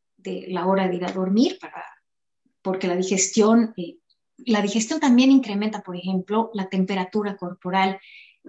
[0.48, 1.82] la hora de ir a dormir, para,
[2.60, 3.98] porque la digestión, eh,
[4.38, 7.98] la digestión también incrementa, por ejemplo, la temperatura corporal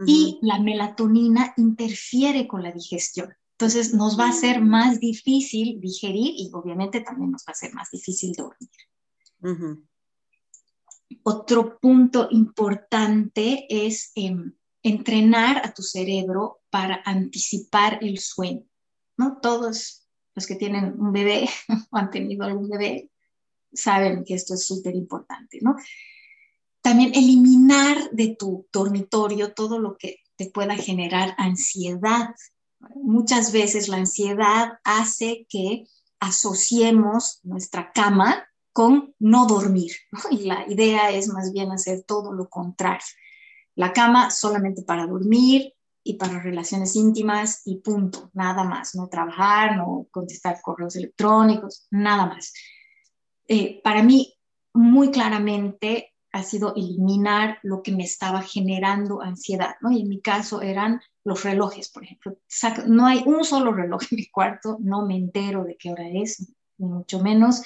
[0.06, 3.34] y la melatonina interfiere con la digestión.
[3.54, 4.68] Entonces nos va a ser mm.
[4.68, 8.70] más difícil digerir y obviamente también nos va a ser más difícil dormir.
[11.24, 14.54] Otro punto importante es em,
[14.84, 18.64] entrenar a tu cerebro para anticipar el sueño.
[19.18, 19.40] ¿no?
[19.42, 21.50] Todos los que tienen un bebé
[21.92, 23.10] o han tenido algún bebé
[23.74, 25.60] saben que esto es súper importante.
[26.82, 32.34] También eliminar de tu dormitorio todo lo que te pueda generar ansiedad.
[32.96, 35.86] Muchas veces la ansiedad hace que
[36.20, 38.48] asociemos nuestra cama
[38.78, 39.92] con no dormir.
[40.30, 43.08] Y la idea es más bien hacer todo lo contrario.
[43.74, 45.74] La cama solamente para dormir
[46.04, 48.94] y para relaciones íntimas y punto, nada más.
[48.94, 52.54] No trabajar, no contestar correos electrónicos, nada más.
[53.48, 54.36] Eh, para mí,
[54.76, 59.92] muy claramente, ha sido eliminar lo que me estaba generando ansiedad, ¿no?
[59.92, 62.38] Y en mi caso eran los relojes, por ejemplo.
[62.86, 66.54] No hay un solo reloj en mi cuarto, no me entero de qué hora es,
[66.78, 67.64] ni mucho menos.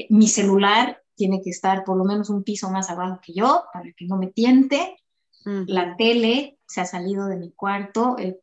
[0.00, 3.64] Eh, mi celular tiene que estar por lo menos un piso más abajo que yo
[3.72, 4.96] para que no me tiente.
[5.44, 8.38] La tele se ha salido de mi cuarto, he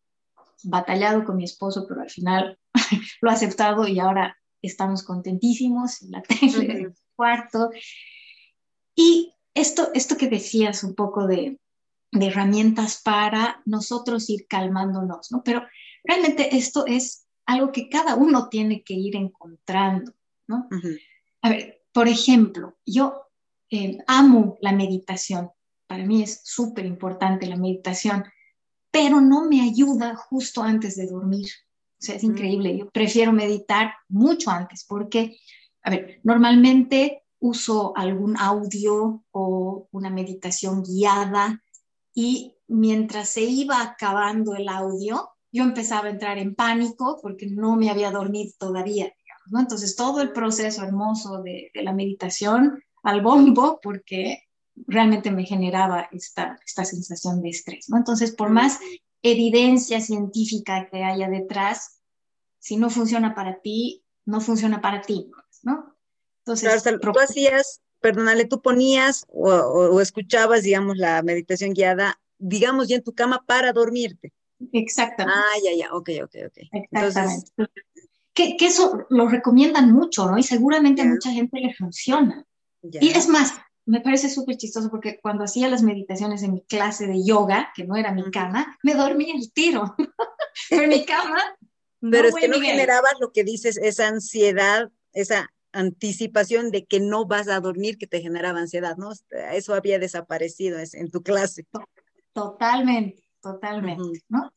[0.63, 2.59] batallado con mi esposo, pero al final
[3.21, 6.01] lo ha aceptado y ahora estamos contentísimos.
[6.03, 7.69] La tele en mi cuarto.
[8.95, 11.59] Y esto, esto que decías un poco de,
[12.11, 15.43] herramientas para nosotros ir calmándonos, ¿no?
[15.43, 15.61] Pero
[16.03, 20.13] realmente esto es algo que cada uno tiene que ir encontrando,
[20.47, 20.67] ¿no?
[21.47, 23.21] A ver, por ejemplo, yo
[23.71, 25.49] eh, amo la meditación,
[25.87, 28.25] para mí es súper importante la meditación,
[28.91, 31.47] pero no me ayuda justo antes de dormir.
[31.47, 35.37] O sea, es increíble, yo prefiero meditar mucho antes porque,
[35.83, 41.63] a ver, normalmente uso algún audio o una meditación guiada
[42.13, 47.77] y mientras se iba acabando el audio, yo empezaba a entrar en pánico porque no
[47.77, 49.13] me había dormido todavía,
[49.49, 49.59] ¿no?
[49.59, 54.43] Entonces todo el proceso hermoso de, la meditación al bombo porque
[54.85, 57.97] realmente me generaba esta, esta sensación de estrés, ¿no?
[57.97, 58.79] Entonces, por más
[59.23, 62.01] evidencia científica que haya detrás,
[62.59, 65.31] si no funciona para ti, no funciona para ti,
[65.63, 65.95] ¿no?
[66.39, 73.03] Entonces, tú hacías, perdónale, tú ponías o, escuchabas, digamos, la meditación guiada, digamos, ya en
[73.03, 74.33] tu cama para dormirte.
[74.71, 75.39] Exactamente.
[75.39, 76.57] Ah, ya, ya, ok, ok, ok.
[76.71, 77.51] Exactamente.
[78.37, 80.37] Que, eso lo recomiendan mucho, ¿no?
[80.37, 82.45] Y seguramente a mucha gente le funciona.
[82.83, 83.53] Y es más,
[83.85, 87.85] me parece súper chistoso porque cuando hacía las meditaciones en mi clase de yoga, que
[87.85, 89.95] no era mi cama, me dormía el tiro.
[90.69, 91.39] en mi cama.
[91.99, 97.25] Pero es que no generabas lo que dices, esa ansiedad, esa anticipación de que no
[97.25, 99.11] vas a dormir que te generaba ansiedad, ¿no?
[99.51, 101.65] Eso había desaparecido en tu clase.
[102.33, 104.53] Totalmente, totalmente, ¿no?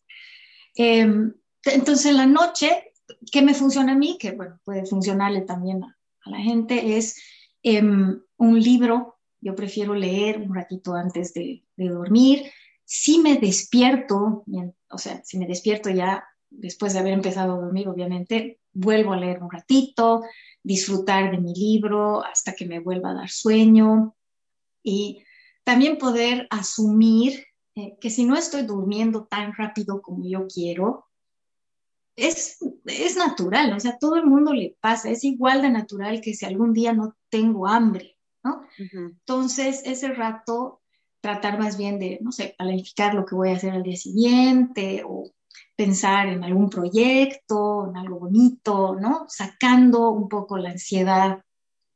[0.74, 2.89] Em, entonces, en la noche,
[3.30, 4.16] ¿qué me funciona a mí?
[4.18, 5.96] Que, bueno, puede funcionarle también a,
[6.26, 7.16] la gente, es
[7.62, 9.18] em, un libro.
[9.40, 12.50] Yo prefiero leer un ratito antes de, de dormir.
[12.84, 14.44] Si me despierto,
[14.90, 19.16] o sea, si me despierto ya después de haber empezado a dormir, obviamente, vuelvo a
[19.16, 20.22] leer un ratito,
[20.62, 24.14] disfrutar de mi libro hasta que me vuelva a dar sueño
[24.82, 25.22] y
[25.64, 31.06] también poder asumir eh, que si no estoy durmiendo tan rápido como yo quiero,
[32.20, 36.34] es, es natural, o sea, todo el mundo le pasa, es igual de natural que
[36.34, 38.62] si algún día no tengo hambre, ¿no?
[38.78, 40.80] Entonces, ese rato
[41.20, 45.02] tratar más bien de, no sé, planificar lo que voy a hacer al día siguiente
[45.06, 45.30] o
[45.76, 49.26] pensar en algún proyecto, en algo bonito, ¿no?
[49.28, 51.42] Sacando un poco la ansiedad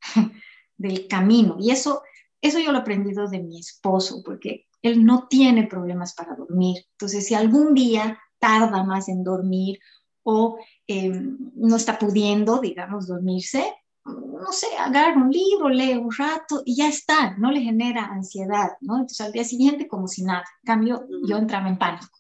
[0.77, 1.57] del camino.
[1.59, 2.03] Y eso,
[2.41, 6.85] eso yo lo he aprendido de mi esposo, porque él no tiene problemas para dormir.
[6.93, 9.79] Entonces, si algún día tarda más en dormir
[10.25, 13.73] o em, no está pudiendo, digamos, dormirse,
[14.05, 18.73] no sé, agarra un libro, lee un rato y ya está, no le genera ansiedad,
[18.81, 18.97] ¿no?
[18.97, 20.45] Entonces al día siguiente como si nada.
[20.63, 22.19] En cambio, yo entraba en pánico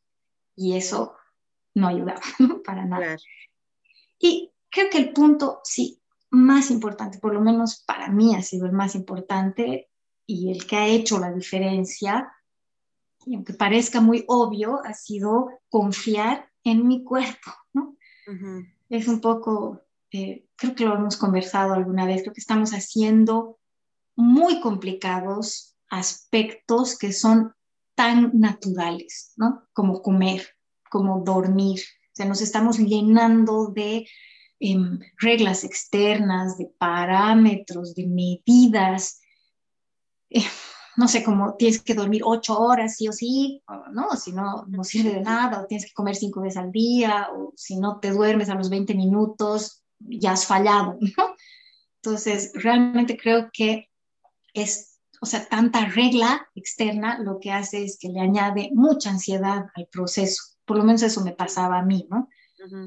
[0.56, 1.14] y eso
[1.74, 2.20] no ayudaba
[2.64, 3.16] para nada.
[4.18, 6.00] Y creo que el punto, sí,
[6.30, 9.90] más importante, por lo menos para mí ha sido el más importante
[10.26, 12.32] y el que ha hecho la diferencia,
[13.26, 17.52] y aunque parezca muy obvio, ha sido confiar en mi cuerpo,
[18.88, 23.58] Es un poco, eh, creo que lo hemos conversado alguna vez, creo que estamos haciendo
[24.16, 27.52] muy complicados aspectos que son
[27.94, 29.68] tan naturales, ¿no?
[29.72, 30.46] Como comer,
[30.90, 31.80] como dormir.
[31.80, 34.06] O sea, nos estamos llenando de
[34.60, 39.20] em, reglas externas, de parámetros, de medidas.
[40.96, 44.84] No sé, como tienes que dormir ocho horas sí o sí, no, si no, no
[44.84, 48.10] sirve de nada, o tienes que comer cinco veces al día, o si no te
[48.10, 51.34] duermes a los 20 minutos, ya has fallado, ¿no?
[52.02, 53.90] Entonces, realmente creo que
[54.52, 59.66] es, o sea, tanta regla externa lo que hace es que le añade mucha ansiedad
[59.74, 60.42] al proceso.
[60.64, 62.28] Por lo menos eso me pasaba a mí, ¿no?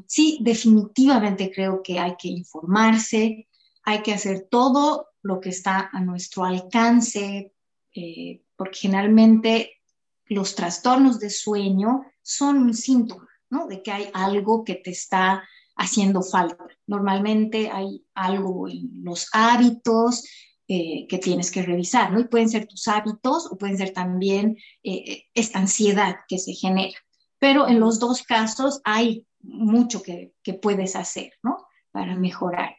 [0.07, 3.47] Sí, definitivamente creo que hay que informarse,
[3.83, 7.53] hay que hacer todo lo que está a nuestro alcance
[7.97, 9.81] eh, porque generalmente
[10.27, 13.65] los trastornos de sueño son un síntoma, ¿no?
[13.67, 15.43] De que hay algo que te está
[15.75, 16.67] haciendo falta.
[16.85, 20.25] Normalmente hay algo en los hábitos
[20.67, 22.19] eh, que tienes que revisar, ¿no?
[22.19, 26.99] Y pueden ser tus hábitos o pueden ser también eh, esta ansiedad que se genera.
[27.39, 31.65] Pero en los dos casos hay mucho que, que puedes hacer, ¿no?
[31.91, 32.75] Para mejorar.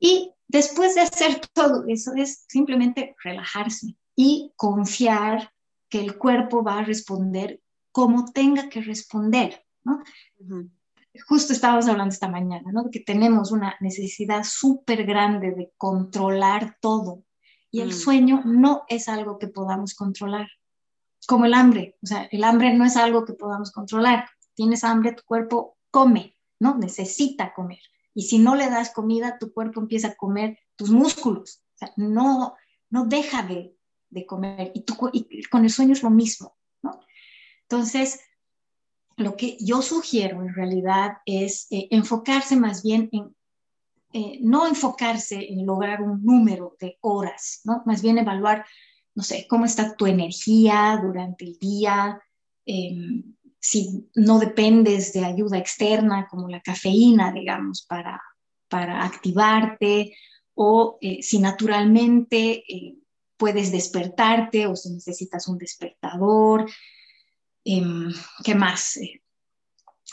[0.00, 5.52] Y después de hacer todo eso es simplemente relajarse, y confiar
[5.88, 7.60] que el cuerpo va a responder
[7.90, 10.02] como tenga que responder, ¿no?
[11.28, 12.88] Justo estábamos hablando esta mañana, ¿no?
[12.90, 17.24] Que tenemos una necesidad súper grande de controlar todo
[17.72, 17.92] y el mm.
[17.92, 20.48] sueño no es algo que podamos controlar,
[21.26, 24.28] como el hambre, o sea, el hambre no es algo que podamos controlar.
[24.54, 26.76] Tienes hambre, tu cuerpo come, ¿no?
[26.76, 27.80] Necesita comer.
[28.14, 31.62] Y si no le das comida, tu cuerpo empieza a comer tus músculos.
[31.74, 32.54] O sea, no,
[32.90, 33.74] no deja de,
[34.12, 34.72] de comer.
[34.74, 34.84] Y,
[35.44, 37.00] con el sueño es lo mismo, ¿no?
[37.62, 38.20] Entonces,
[39.16, 43.34] lo que yo sugiero en realidad es eh, enfocarse más bien en,
[44.12, 47.82] eh, no enfocarse en lograr un número de horas, ¿no?
[47.86, 48.64] Más bien evaluar,
[49.14, 52.20] no sé, cómo está tu energía durante el día,
[52.66, 58.20] em, si no dependes de ayuda externa como la cafeína, digamos, para,
[58.68, 60.14] para activarte,
[60.54, 62.64] o eh, si naturalmente
[63.42, 66.70] puedes despertarte o si necesitas un despertador.
[67.64, 68.12] Em,
[68.44, 68.96] ¿Qué más?
[68.98, 69.20] Eh,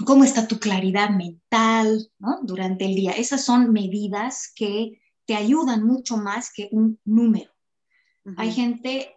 [0.03, 2.11] ¿Cómo está tu claridad mental
[2.41, 3.11] durante el día?
[3.11, 7.51] Esas son medidas que te ayudan mucho más que un número.
[8.35, 9.15] Hay gente,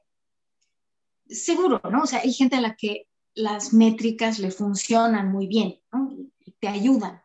[1.27, 2.03] seguro, ¿no?
[2.03, 6.15] O sea, hay gente a la que las métricas le funcionan muy bien, ¿no?
[6.39, 7.23] Y te ayudan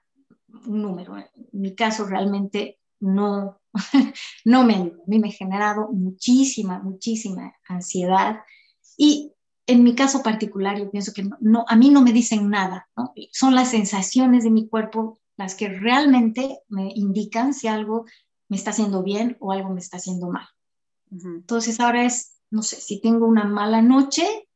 [0.65, 1.17] un número.
[1.17, 3.59] En mi caso realmente no,
[4.45, 8.41] no me, a mí me ha generado muchísima, muchísima ansiedad
[8.97, 9.32] y
[9.65, 13.13] en mi caso particular yo pienso que no, a mí no me dicen nada, ¿no?
[13.32, 18.05] son las sensaciones de mi cuerpo las que realmente me indican si algo
[18.49, 20.47] me está haciendo bien o algo me está haciendo mal.
[21.11, 24.47] Entonces ahora es, no sé, si tengo una mala noche,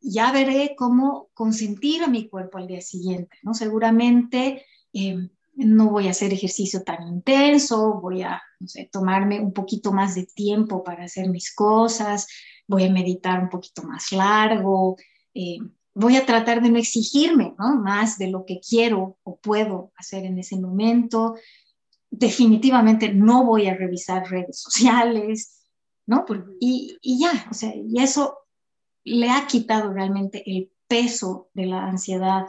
[0.00, 3.54] ya veré cómo consentir a mi cuerpo al día siguiente, ¿no?
[3.54, 5.28] Seguramente eh,
[5.60, 8.42] no voy a hacer ejercicio tan intenso, voy a
[8.90, 12.26] tomarme un poquito más de tiempo para hacer mis cosas,
[12.66, 14.96] voy a meditar un poquito más largo,
[15.34, 15.58] eh,
[15.94, 20.38] voy a tratar de no exigirme más de lo que quiero o puedo hacer en
[20.38, 21.34] ese momento.
[22.10, 25.66] Definitivamente no voy a revisar redes sociales,
[26.06, 26.24] ¿no?
[26.58, 28.38] y, y ya, o sea, y eso
[29.04, 32.46] le ha quitado realmente el peso de la ansiedad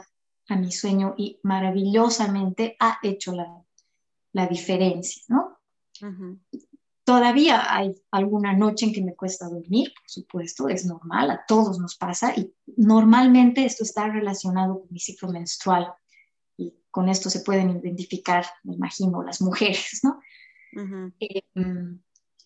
[0.52, 3.62] a mi sueño y maravillosamente ha hecho la,
[4.32, 5.58] la diferencia, ¿no?
[7.04, 11.78] Todavía hay alguna noche en que me cuesta dormir, por supuesto, es normal, a todos
[11.78, 15.92] nos pasa y normalmente esto está relacionado con mi ciclo menstrual
[16.56, 20.20] y con esto se pueden identificar, me imagino, las mujeres, ¿no?
[21.20, 21.42] Eh,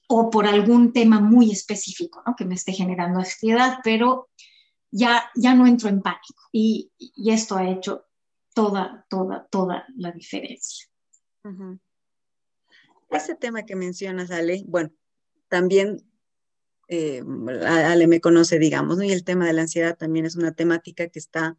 [0.09, 2.35] o por algún tema muy específico, ¿no?
[2.37, 4.29] Que me esté generando ansiedad, pero
[4.91, 8.07] ya, ya no entro en pánico y, y esto ha hecho
[8.55, 10.87] toda, toda, toda la diferencia.
[13.11, 14.91] Ese tema que mencionas, Ale, bueno,
[15.49, 16.03] también
[16.89, 17.23] eh,
[17.67, 19.05] Ale me conoce, digamos, ¿no?
[19.05, 21.57] Y el tema de la ansiedad también es una temática que está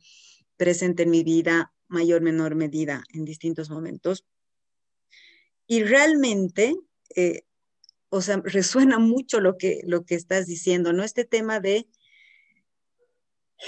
[0.58, 4.26] presente en mi vida, mayor, menor medida, en distintos momentos.
[5.68, 6.76] Y realmente,
[7.16, 7.44] eh,
[8.10, 11.04] o sea, resuena mucho lo que, lo que estás diciendo, ¿no?
[11.04, 11.88] Este tema de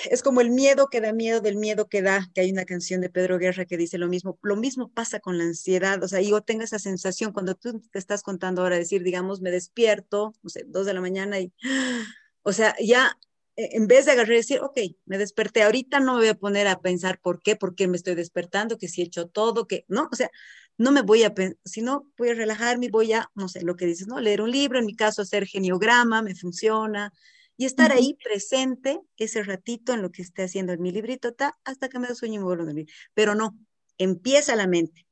[0.10, 3.02] es como el miedo que da miedo del miedo que da, que hay una canción
[3.02, 6.22] de Pedro Guerra que dice lo mismo, lo mismo pasa con la ansiedad, o sea,
[6.22, 10.50] yo tengo esa sensación cuando tú te estás contando ahora, decir, digamos, me despierto, no
[10.50, 11.54] sé, dos de la mañana y,
[12.44, 13.18] o sea, ya
[13.56, 16.36] e, en vez de agarrar y decir, ok, me desperté, ahorita no me voy a
[16.36, 19.68] poner a pensar por qué, por qué me estoy despertando, que si he hecho todo,
[19.68, 20.30] que, no, o sea,
[20.78, 21.34] no me voy a,
[21.66, 24.20] sino voy a relajarme, voy a, no sé, lo que dices, ¿no?
[24.20, 27.12] Leer un libro, en mi caso, hacer geniograma, me funciona,
[27.60, 31.36] y estar ahí presente ese ratito en lo que esté haciendo en mi librito,
[31.66, 32.88] hasta que me da sueño y me vuelvo a dormir.
[33.14, 33.60] Pero no,
[33.98, 35.06] empieza la mente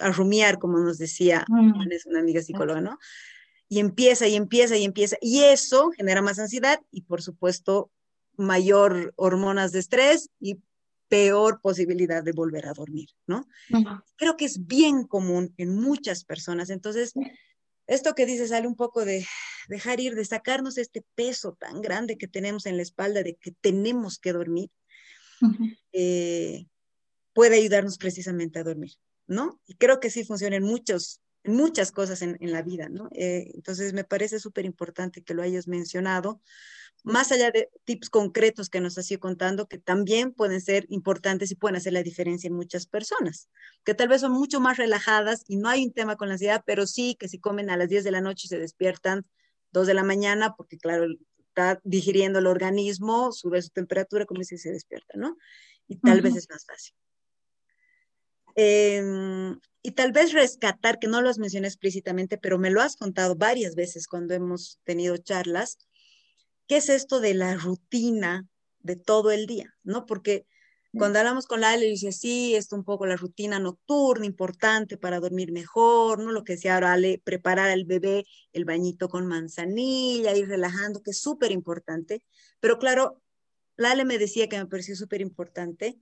[0.00, 1.44] a rumiar, como nos decía
[1.90, 3.00] es una amiga psicóloga, ¿no?
[3.68, 5.16] Y empieza y empieza y empieza.
[5.20, 7.90] Y eso genera más ansiedad y, por supuesto,
[8.36, 10.60] mayor hormonas de estrés y
[11.08, 13.48] peor posibilidad de volver a dormir, ¿no?
[14.14, 16.70] Creo que es bien común en muchas personas.
[16.70, 17.14] Entonces,
[17.88, 19.26] esto que dices sale un poco de
[19.68, 23.52] dejar ir, de sacarnos este peso tan grande que tenemos en la espalda de que
[23.60, 24.70] tenemos que dormir,
[25.92, 26.66] eh,
[27.32, 28.92] puede ayudarnos precisamente a dormir,
[29.26, 29.60] ¿no?
[29.66, 33.08] Y creo que sí funciona en, muchos, muchas cosas en, la vida, ¿no?
[33.12, 36.40] Eh, entonces me parece súper importante que lo hayas mencionado,
[37.04, 41.50] más allá de tips concretos que nos has ido contando, que también pueden ser importantes
[41.50, 43.48] y pueden hacer la diferencia en muchas personas,
[43.84, 46.62] que tal vez son mucho más relajadas y no hay un tema con la ansiedad,
[46.66, 49.26] pero sí que si comen a las 10 de la noche y se despiertan
[49.72, 51.06] 2 de la mañana, porque claro,
[51.48, 55.36] está digiriendo el organismo, sube su temperatura, como si se despierta, ¿no?
[55.86, 56.94] Y tal vez es más fácil.
[58.60, 62.96] Em, y tal vez rescatar, que no lo has mencionado explícitamente, pero me lo has
[62.96, 65.78] contado varias veces cuando hemos tenido charlas,
[66.66, 68.48] ¿qué es esto de la rutina
[68.80, 69.76] de todo el día?
[69.84, 70.06] ¿No?
[70.06, 70.44] Porque
[70.92, 75.20] cuando hablamos con la Ale, dice, sí, esto un poco la rutina nocturna, importante para
[75.20, 76.32] dormir mejor, ¿no?
[76.32, 81.12] Lo que decía ahora Ale, preparar al bebé el bañito con manzanilla, ir relajando, que
[81.12, 82.24] es súper importante.
[82.58, 83.22] Pero claro,
[83.76, 85.96] la Ale me decía que me pareció súper importante.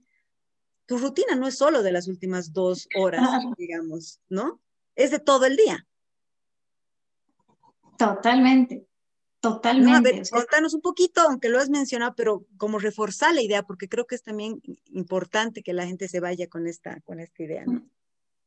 [0.87, 4.59] Tu rutina no es solo de las últimas dos horas, digamos, ¿no?
[4.95, 5.85] Es de todo el día.
[7.97, 8.87] Totalmente.
[9.39, 9.95] Totalmente.
[9.95, 13.87] a ver, contanos un poquito, aunque lo has mencionado, pero como reforzar la idea, porque
[13.87, 17.63] creo que es también importante que la gente se vaya con esta, con esta idea,
[17.65, 17.87] ¿no?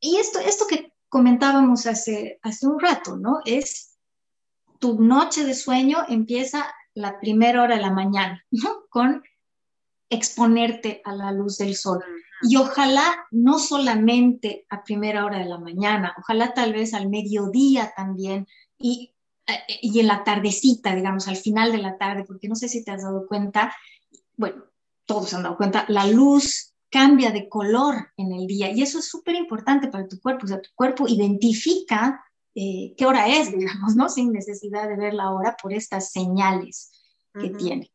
[0.00, 3.38] Y esto, esto que comentábamos hace, hace un rato, ¿no?
[3.44, 3.98] Es
[4.80, 8.86] tu noche de sueño empieza la primera hora de la mañana, ¿no?
[8.88, 9.22] Con
[10.08, 12.02] exponerte a la luz del sol.
[12.42, 17.92] Y ojalá no solamente a primera hora de la mañana, ojalá tal vez al mediodía
[17.96, 18.46] también.
[18.78, 19.12] Y
[19.50, 22.84] eh, y en la tardecita, digamos, al final de la tarde, porque no sé si
[22.84, 23.74] te has dado cuenta,
[24.36, 24.64] bueno,
[25.04, 28.98] todos se han dado cuenta, la luz cambia de color en el día y eso
[28.98, 32.24] es súper importante para tu cuerpo, o sea, tu cuerpo identifica
[32.54, 34.08] eh, qué hora es, digamos, ¿no?
[34.08, 36.92] Sin necesidad de ver la hora por estas señales
[37.40, 37.92] que tiene.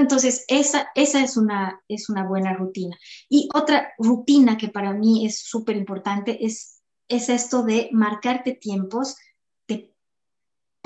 [0.00, 2.96] Entonces, esa, esa es, una, es una buena rutina.
[3.28, 9.16] Y otra rutina que para mí es súper importante es, es esto de marcarte tiempos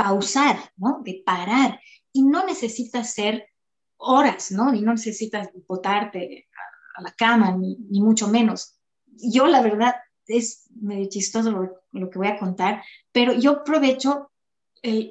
[0.02, 1.00] pausar, ¿no?
[1.04, 1.80] De parar.
[2.12, 3.48] Y no necesitas ser
[3.96, 4.74] horas, ¿no?
[4.74, 6.48] Y no necesitas botarte
[6.96, 8.78] a, la cama, ni, mucho menos.
[9.06, 9.94] Yo, la verdad,
[10.26, 12.82] es medio chistoso lo, que voy a contar,
[13.12, 14.31] pero yo aprovecho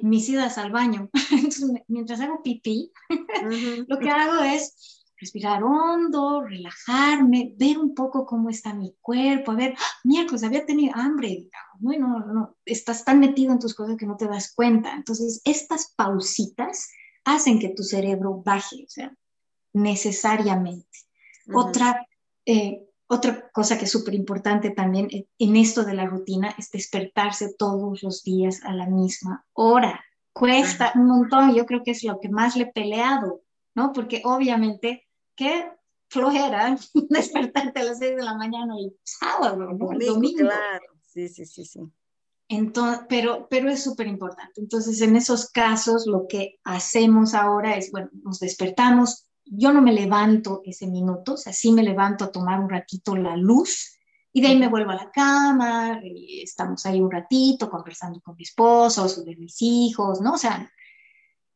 [0.02, 1.10] mis idas al baño.
[1.88, 2.92] mientras hago pipí,
[3.86, 9.54] lo que hago es respirar hondo, relajarme, ver un poco cómo está mi cuerpo, a
[9.54, 10.00] ver, ¡ah!
[10.02, 11.92] miércoles, había tenido hambre, digamos, ¿no?
[11.92, 14.92] No, no, no, estás tan metido en tus cosas que no te das cuenta.
[14.92, 16.90] Entonces, estas pausitas
[17.24, 19.14] hacen que tu cerebro baje, o sea,
[19.72, 20.98] necesariamente.
[21.54, 22.04] Otra,
[22.44, 27.54] eh, otra cosa que es súper importante también en esto de la rutina es despertarse
[27.58, 30.02] todos los días a la misma hora.
[30.32, 33.42] Cuesta un montón, yo creo que es lo que más le he peleado,
[33.74, 33.92] ¿no?
[33.92, 35.06] Porque obviamente
[35.36, 35.70] qué
[36.08, 36.74] flojera
[37.10, 40.38] despertarte a las 6 de la mañana el sábado, El domingo.
[40.38, 41.80] Claro, sí, sí, sí, sí.
[42.48, 44.62] Entonces, pero, pero es súper importante.
[44.62, 49.26] Entonces, en esos casos, lo que hacemos ahora es, bueno, nos despertamos.
[49.44, 53.16] Yo no me levanto ese minuto, o sea, sí me levanto a tomar un ratito
[53.16, 53.98] la luz,
[54.34, 58.34] Y de ahí me vuelvo a la cama, y estamos ahí un ratito conversando con
[58.34, 60.34] mi esposo, sobre mis hijos, ¿no?
[60.34, 60.72] O sea,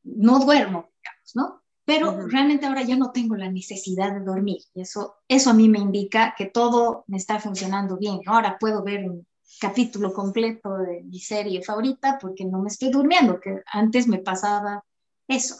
[0.02, 1.62] no duermo, digamos, ¿no?
[1.86, 4.58] Pero realmente ahora ya no tengo la necesidad de dormir.
[4.74, 8.20] Y eso, eso a mí me indica que todo me está funcionando bien.
[8.26, 9.26] Ahora puedo ver un
[9.60, 14.84] capítulo completo de mi serie favorita porque no me estoy durmiendo, que antes me pasaba
[15.28, 15.56] eso,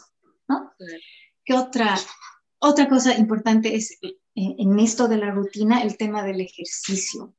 [0.47, 0.73] ¿no?
[1.47, 1.95] ¿Qué otra,
[2.59, 7.33] otra cosa importante es eh, en esto de la rutina el tema del ejercicio?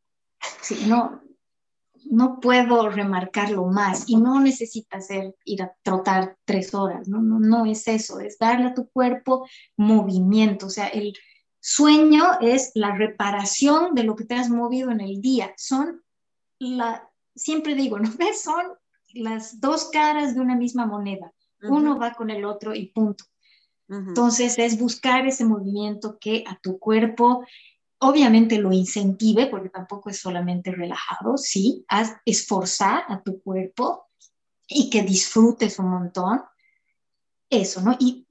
[0.63, 1.21] Sí, no,
[2.11, 7.21] no puedo remarcarlo más y no necesitas ser, ir a trotar tres horas, ¿no?
[7.21, 9.47] No, no es eso, es darle a tu cuerpo
[9.77, 11.13] movimiento, o sea, el
[11.61, 16.03] sueño es la reparación de lo que te has movido en el día, son
[16.59, 18.09] la, siempre digo, ¿no?
[18.43, 18.65] Son
[19.13, 21.31] las dos caras de una misma moneda,
[21.61, 23.25] uno va con el otro y punto.
[23.91, 27.45] Entonces es buscar ese movimiento que a tu cuerpo
[28.01, 34.07] obviamente lo incentive, porque tampoco es solamente relajado, sí, haz, esforzar a tu cuerpo
[34.69, 36.43] y que disfrutes un montón.
[37.51, 37.97] Eso, ¿no?
[37.99, 38.27] Y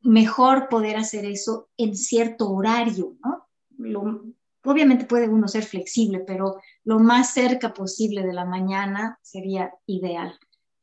[0.00, 3.46] mejor poder hacer eso en cierto horario, ¿no?
[4.64, 10.38] obviamente puede uno ser flexible, pero lo más cerca posible de la mañana sería ideal.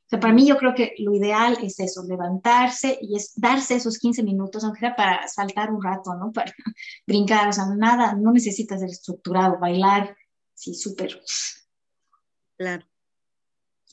[0.05, 3.75] O sea, para mí yo creo que lo ideal es eso, levantarse y es darse
[3.75, 6.31] esos 15 minutos, aunque sea para saltar un rato, ¿no?
[6.31, 6.53] Para
[7.07, 10.15] brincar, o sea, nada, no necesitas ser estructurado, bailar,
[10.53, 11.19] sí, súper.
[12.55, 12.85] Claro.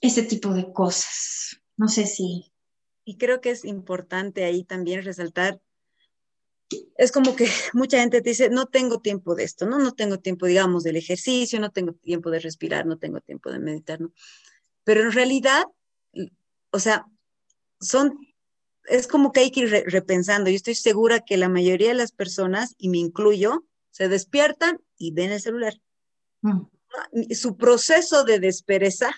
[0.02, 1.62] Ese tipo de cosas.
[1.78, 2.52] No sé si.
[3.04, 5.62] Y creo que es importante ahí también resaltar,
[6.96, 9.78] es como que mucha gente te dice, no tengo tiempo de esto, ¿no?
[9.78, 13.58] No tengo tiempo, digamos, del ejercicio, no tengo tiempo de respirar, no tengo tiempo de
[13.58, 14.12] meditar, ¿no?
[14.84, 15.64] Pero en realidad
[16.70, 17.06] o sea,
[17.80, 18.18] son,
[18.84, 20.50] es como que hay que ir repensando.
[20.50, 25.12] Yo estoy segura que la mayoría de las personas, y me incluyo, se despiertan y
[25.12, 25.74] ven el celular.
[26.40, 26.62] Mm.
[27.34, 29.14] Su proceso de despereza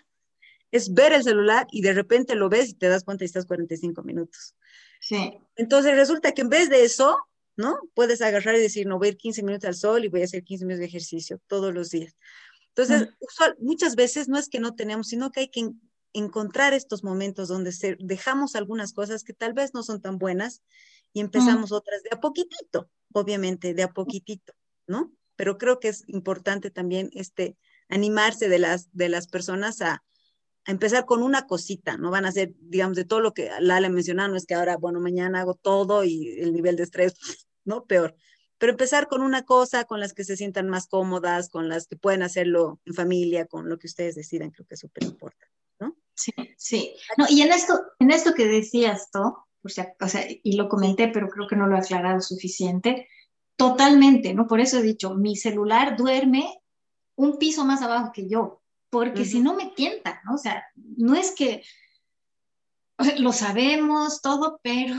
[0.70, 3.46] es ver el celular y de repente lo ves y te das cuenta y estás
[3.46, 4.54] 45 minutos.
[5.00, 5.38] Sí.
[5.56, 7.16] Entonces resulta que en vez de eso,
[7.56, 7.78] ¿no?
[7.94, 10.24] Puedes agarrar y decir, no, voy a ir 15 minutos al sol y voy a
[10.24, 12.16] hacer 15 minutos de ejercicio todos los días.
[12.70, 13.64] Entonces, mm.
[13.64, 15.70] muchas veces no es que no tenemos, sino que hay que
[16.14, 20.62] encontrar estos momentos donde dejamos algunas cosas que tal vez no son tan buenas
[21.12, 24.54] y empezamos otras de a poquitito, obviamente, de a poquitito,
[24.86, 25.12] ¿no?
[25.36, 27.56] Pero creo que es importante también este
[27.88, 30.02] animarse de las, de las personas a,
[30.66, 34.28] empezar con una cosita, no van a ser, digamos, de todo lo que Lala mencionaba,
[34.28, 37.14] no es que ahora, bueno, mañana hago todo y el nivel de estrés,
[37.64, 37.84] ¿no?
[37.84, 38.16] Peor.
[38.58, 41.96] Pero empezar con una cosa, con las que se sientan más cómodas, con las que
[41.96, 45.53] pueden hacerlo en familia, con lo que ustedes decidan, creo que es súper importante.
[46.14, 46.96] Sí, sí.
[47.18, 49.94] No, y en esto, en esto que decías tú, o sea,
[50.42, 53.08] y lo comenté, pero creo que no lo he aclarado suficiente,
[53.56, 54.46] totalmente, ¿no?
[54.46, 56.60] Por eso he dicho, mi celular duerme
[57.16, 60.34] un piso más abajo que yo, porque si no me tienta, ¿no?
[60.34, 61.62] O sea, no es que
[63.18, 64.94] lo sabemos todo, pero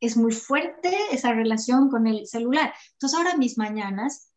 [0.00, 2.72] es muy fuerte esa relación con el celular.
[2.92, 4.29] Entonces ahora mis mañanas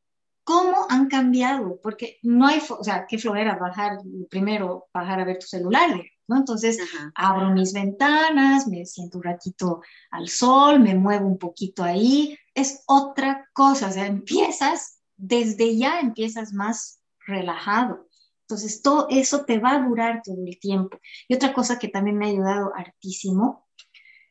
[0.43, 1.79] ¿Cómo han cambiado?
[1.81, 6.37] Porque no hay, o sea, qué flojera bajar, primero bajar a ver tu celular, ¿no?
[6.37, 6.79] Entonces
[7.15, 9.81] abro mis ventanas, me siento un ratito
[10.11, 15.99] al sol, me muevo un poquito ahí, es otra cosa, o sea, empiezas, desde ya
[15.99, 18.07] empiezas más relajado.
[18.41, 20.99] Entonces, todo eso te va a durar todo el tiempo.
[21.27, 23.67] Y otra cosa que también me ha ayudado hartísimo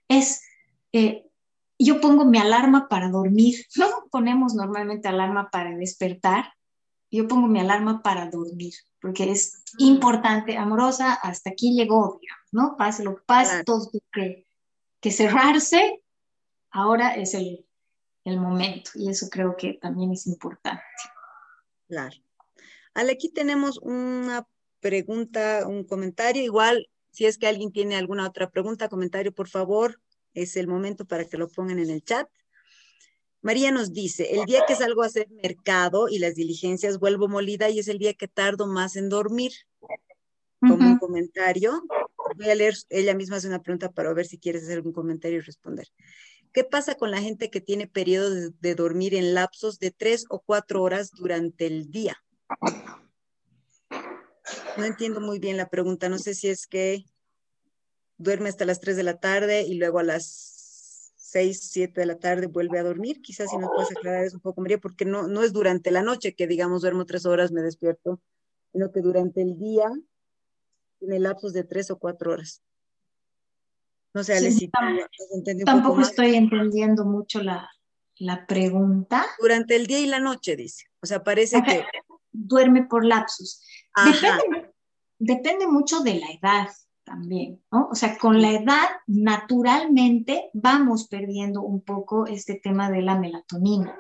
[0.07, 0.43] es
[0.93, 1.27] eh,
[1.85, 3.87] yo pongo mi alarma para dormir, ¿no?
[4.11, 6.53] Ponemos normalmente alarma para despertar,
[7.11, 9.85] yo pongo mi alarma para dormir, porque es mm.
[9.85, 12.77] importante, amorosa, hasta aquí llegó, digamos, ¿no?
[12.77, 14.47] Pase lo que pase, todo que,
[15.01, 16.03] que cerrarse,
[16.71, 17.67] ahora es el,
[18.25, 20.83] el momento, y eso creo que también es importante.
[21.89, 22.17] Claro.
[22.95, 24.47] Ale, aquí tenemos una
[24.81, 30.02] pregunta, un comentario, igual, si es que alguien tiene alguna otra pregunta, comentario, por favor,
[30.35, 32.29] es el momento para que lo pongan en el chat.
[33.41, 37.69] María nos dice, el día que salgo a hacer mercado y las diligencias vuelvo molida
[37.71, 39.53] y es el día que tardo más en dormir.
[40.61, 41.83] Como un comentario,
[42.37, 45.39] voy a leer, ella misma hace una pregunta para ver si quieres hacer algún comentario
[45.39, 45.89] y responder.
[46.53, 50.25] ¿Qué pasa con la gente que tiene periodos de, de dormir en lapsos de tres
[50.29, 52.23] o cuatro horas durante el día?
[54.77, 57.05] No entiendo muy bien la pregunta, no sé si es que
[58.23, 62.19] duerme hasta las 3 de la tarde y luego a las 6, 7 de la
[62.19, 63.21] tarde vuelve a dormir.
[63.23, 66.03] Quizás si nos puedes aclarar eso un poco, María, porque no, no es durante la
[66.03, 68.21] noche que, digamos, duermo tres horas, me despierto,
[68.73, 69.91] sino que durante el día
[70.99, 72.63] tiene lapsos de tres o cuatro horas.
[74.15, 74.71] No sé, sí,
[75.65, 77.67] tampoco estoy entendiendo mucho la,
[78.17, 79.25] la pregunta.
[79.41, 80.85] Durante el día y la noche, dice.
[81.01, 81.85] O sea, parece que...
[82.31, 83.63] Duerme por lapsus.
[84.05, 84.73] Depende,
[85.19, 86.69] depende mucho de la edad
[87.05, 87.89] también, ¿no?
[87.91, 93.99] O sea, con la edad, naturalmente vamos perdiendo un poco este tema de la melatonina.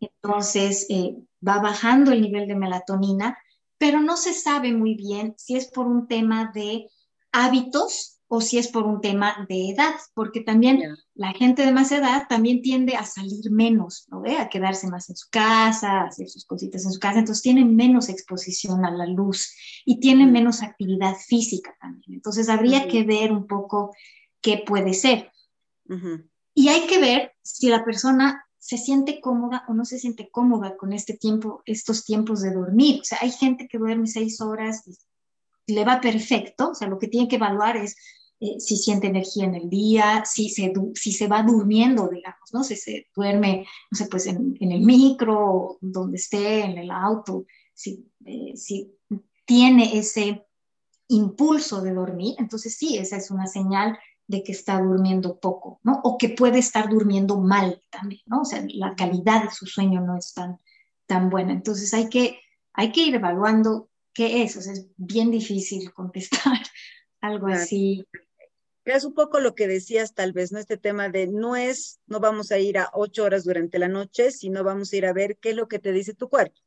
[0.00, 3.38] Entonces, eh, va bajando el nivel de melatonina,
[3.78, 6.90] pero no se sabe muy bien si es por un tema de
[7.32, 10.82] hábitos o si es por un tema de edad, porque también
[11.14, 14.24] la gente de más edad también tiende a salir menos, ¿no?
[14.38, 17.76] A quedarse más en su casa, a hacer sus cositas en su casa, entonces tienen
[17.76, 19.54] menos exposición a la luz
[19.84, 22.14] y tienen menos actividad física también.
[22.14, 23.94] Entonces habría que ver un poco
[24.40, 25.30] qué puede ser.
[26.54, 30.76] Y hay que ver si la persona se siente cómoda o no se siente cómoda
[30.76, 33.00] con este tiempo, estos tiempos de dormir.
[33.02, 34.82] O sea, hay gente que duerme seis horas
[35.66, 37.96] y le va perfecto, o sea, lo que tiene que evaluar es
[38.40, 42.64] eh, si siente energía en el día, si se, si se va durmiendo, digamos, ¿no?
[42.64, 48.06] Si se duerme, no sé, pues en, el micro, donde esté, en el auto, si,
[48.24, 48.92] eh, si
[49.44, 50.46] tiene ese
[51.08, 56.00] impulso de dormir, entonces sí, esa es una señal de que está durmiendo poco, ¿no?
[56.02, 58.42] O que puede estar durmiendo mal también, ¿no?
[58.42, 60.58] O sea, la calidad de su sueño no es tan,
[61.06, 61.52] tan buena.
[61.52, 62.40] Entonces hay que,
[62.72, 66.58] hay que ir evaluando qué es, o sea, es bien difícil contestar
[67.24, 68.06] algo así.
[68.84, 70.58] Es un poco lo que decías tal vez, ¿no?
[70.58, 74.30] Este tema de no es, no vamos a ir a ocho horas durante la noche,
[74.30, 76.60] sino vamos a ir a ver qué es lo que te dice tu cuerpo,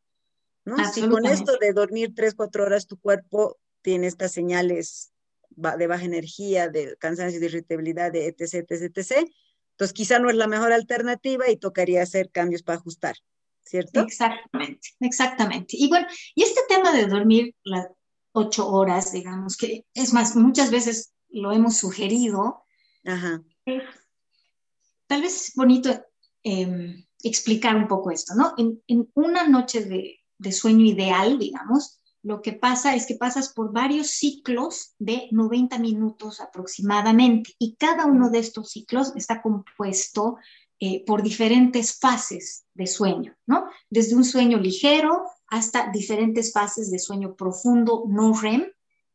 [0.66, 0.78] ¿no?
[0.92, 5.12] Si con esto de dormir tres, cuatro horas tu cuerpo tiene estas señales
[5.50, 9.30] de baja energía, de cansancio, de irritabilidad, de etc, etc, etc,
[9.72, 13.16] entonces quizá no es la mejor alternativa y tocaría hacer cambios para ajustar,
[13.64, 14.02] ¿cierto?
[14.02, 15.78] Exactamente, exactamente.
[15.78, 17.88] Y bueno, y este tema de dormir las
[18.38, 22.64] ocho horas, digamos que es más, muchas veces lo hemos sugerido.
[23.06, 23.42] Ajá.
[25.08, 25.90] tal vez es bonito
[26.44, 28.54] em, explicar un poco esto, ¿no?
[28.58, 33.72] En, una noche de, de, sueño ideal, digamos, lo que pasa es que pasas por
[33.72, 40.38] varios ciclos de 90 minutos aproximadamente y cada uno de estos ciclos está compuesto
[40.80, 43.66] eh, por diferentes fases de sueño, ¿no?
[43.90, 48.66] Desde un sueño ligero hasta diferentes fases de sueño profundo, no REM,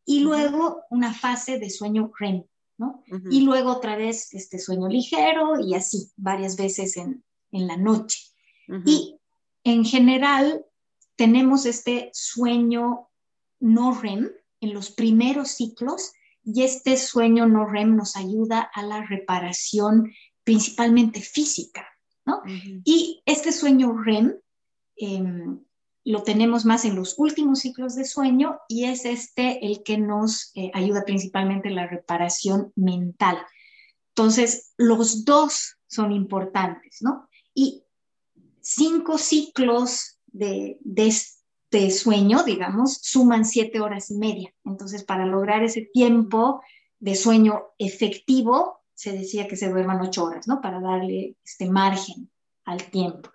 [0.04, 2.44] y luego una fase de sueño REM,
[2.78, 3.04] ¿no?
[3.30, 8.18] Y luego otra vez este sueño ligero y así, varias veces en, la noche.
[8.86, 9.18] Y
[9.62, 10.64] en general
[11.16, 13.10] tenemos este sueño
[13.60, 16.12] no REM en los primeros ciclos
[16.42, 20.10] y este sueño no REM nos ayuda a la reparación
[20.42, 21.86] principalmente física,
[22.24, 22.42] ¿no?
[22.84, 24.34] Y este sueño REM
[24.96, 25.62] em,
[26.04, 30.50] lo tenemos más en los últimos ciclos de sueño y es este el que nos
[30.54, 33.38] eh, ayuda principalmente en la reparación mental.
[34.08, 37.28] Entonces, los dos son importantes, ¿no?
[37.54, 37.84] Y
[38.60, 44.52] cinco ciclos de, de este sueño, digamos, suman siete horas y media.
[44.64, 46.62] Entonces, para lograr ese tiempo
[46.98, 50.60] de sueño efectivo, se decía que se duerman ocho horas, ¿no?
[50.60, 52.30] Para darle este margen
[52.64, 53.30] al tiempo.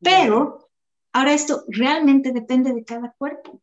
[0.00, 0.70] Pero
[1.12, 3.60] Ahora esto realmente depende de cada cuerpo,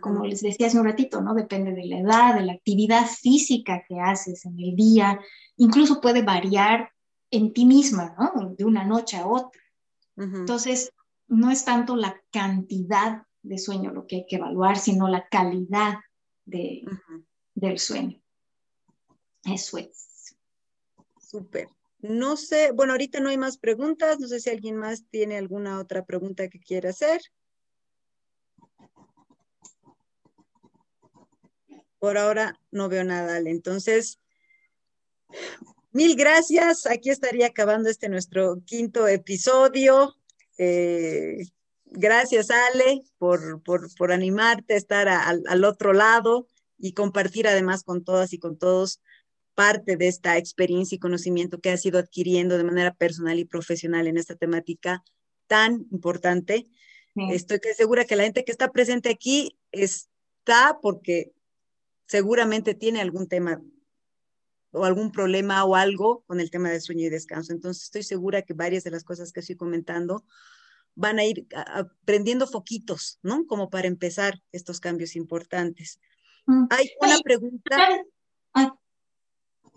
[0.00, 1.34] como les decía hace un ratito, ¿no?
[1.34, 5.20] Depende de la edad, de la actividad física que haces en el día,
[5.56, 6.90] incluso puede variar
[7.30, 8.54] en ti misma, ¿no?
[8.54, 9.60] De una noche a otra.
[10.16, 10.92] Entonces,
[11.28, 15.94] no es tanto la cantidad de sueño lo que hay que evaluar, sino la calidad
[16.44, 16.84] de,
[17.54, 18.20] del sueño.
[19.44, 20.36] Eso es.
[21.20, 21.68] Súper.
[22.02, 24.18] No sé, bueno, ahorita no hay más preguntas.
[24.18, 27.22] No sé si alguien más tiene alguna otra pregunta que quiera hacer.
[32.00, 33.50] Por ahora no veo nada, Ale.
[33.50, 34.18] Entonces,
[35.92, 36.86] mil gracias.
[36.86, 40.16] Aquí estaría acabando este nuestro quinto episodio.
[40.58, 41.38] Eh,
[41.84, 46.48] gracias, Ale, por, por, animarte a estar al otro lado
[46.78, 49.00] y compartir además con todas y con todos
[49.54, 54.06] parte de esta experiencia y conocimiento que has ido adquiriendo de manera personal y profesional
[54.06, 55.02] en esta temática
[55.46, 56.68] tan importante.
[57.14, 61.32] Estoy segura que la gente que está presente aquí está porque
[62.06, 63.60] seguramente tiene algún tema
[64.70, 67.52] o algún problema o algo con el tema de sueño y descanso.
[67.52, 70.24] Entonces estoy segura que varias de las cosas que estoy comentando
[70.94, 73.46] van a ir aprendiendo foquitos, ¿no?
[73.46, 76.00] Como para empezar estos cambios importantes.
[76.46, 76.64] Mm.
[76.70, 77.76] Hay una pregunta.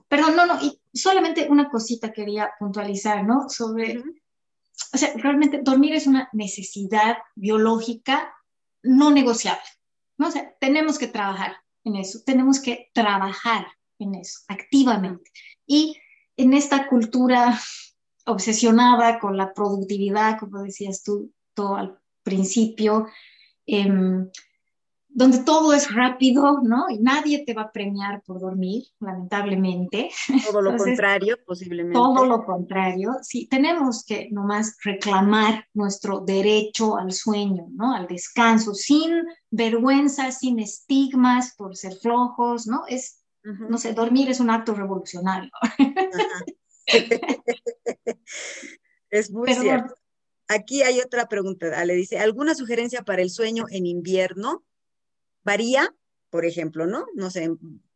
[0.07, 3.49] Perdón, no, no, y solamente una cosita quería puntualizar, ¿no?
[3.49, 4.03] Sobre,
[4.93, 8.33] o sea, realmente dormir es una necesidad biológica
[8.83, 9.63] no negociable,
[10.17, 10.27] ¿no?
[10.27, 13.67] O sea, tenemos que trabajar en eso, tenemos que trabajar
[13.99, 15.31] en eso activamente.
[15.65, 15.97] Y
[16.37, 17.59] en esta cultura
[18.25, 23.07] obsesionada con la productividad, como decías tú todo al principio,
[23.65, 24.29] em,
[25.15, 26.89] donde todo es rápido, ¿no?
[26.89, 30.09] Y nadie te va a premiar por dormir, lamentablemente.
[30.45, 31.97] Todo lo contrario, posiblemente.
[31.97, 33.13] Todo lo contrario.
[33.21, 37.95] Sí, tenemos que nomás reclamar nuestro derecho al sueño, ¿no?
[37.95, 42.83] Al descanso, sin vergüenza, sin estigmas por ser flojos, ¿no?
[42.85, 45.49] Es, no sé, dormir es un acto revolucionario.
[49.09, 49.95] es muy cierto.
[50.49, 51.85] Aquí hay otra pregunta.
[51.85, 54.65] Le dice, ¿alguna sugerencia para el sueño en invierno?
[55.45, 55.95] Varía,
[56.29, 57.05] por ejemplo, ¿no?
[57.15, 57.49] No sé,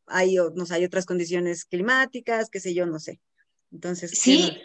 [0.05, 3.19] hay, no sé, hay otras condiciones climáticas, qué sé yo, no sé.
[3.71, 4.57] Entonces, sí,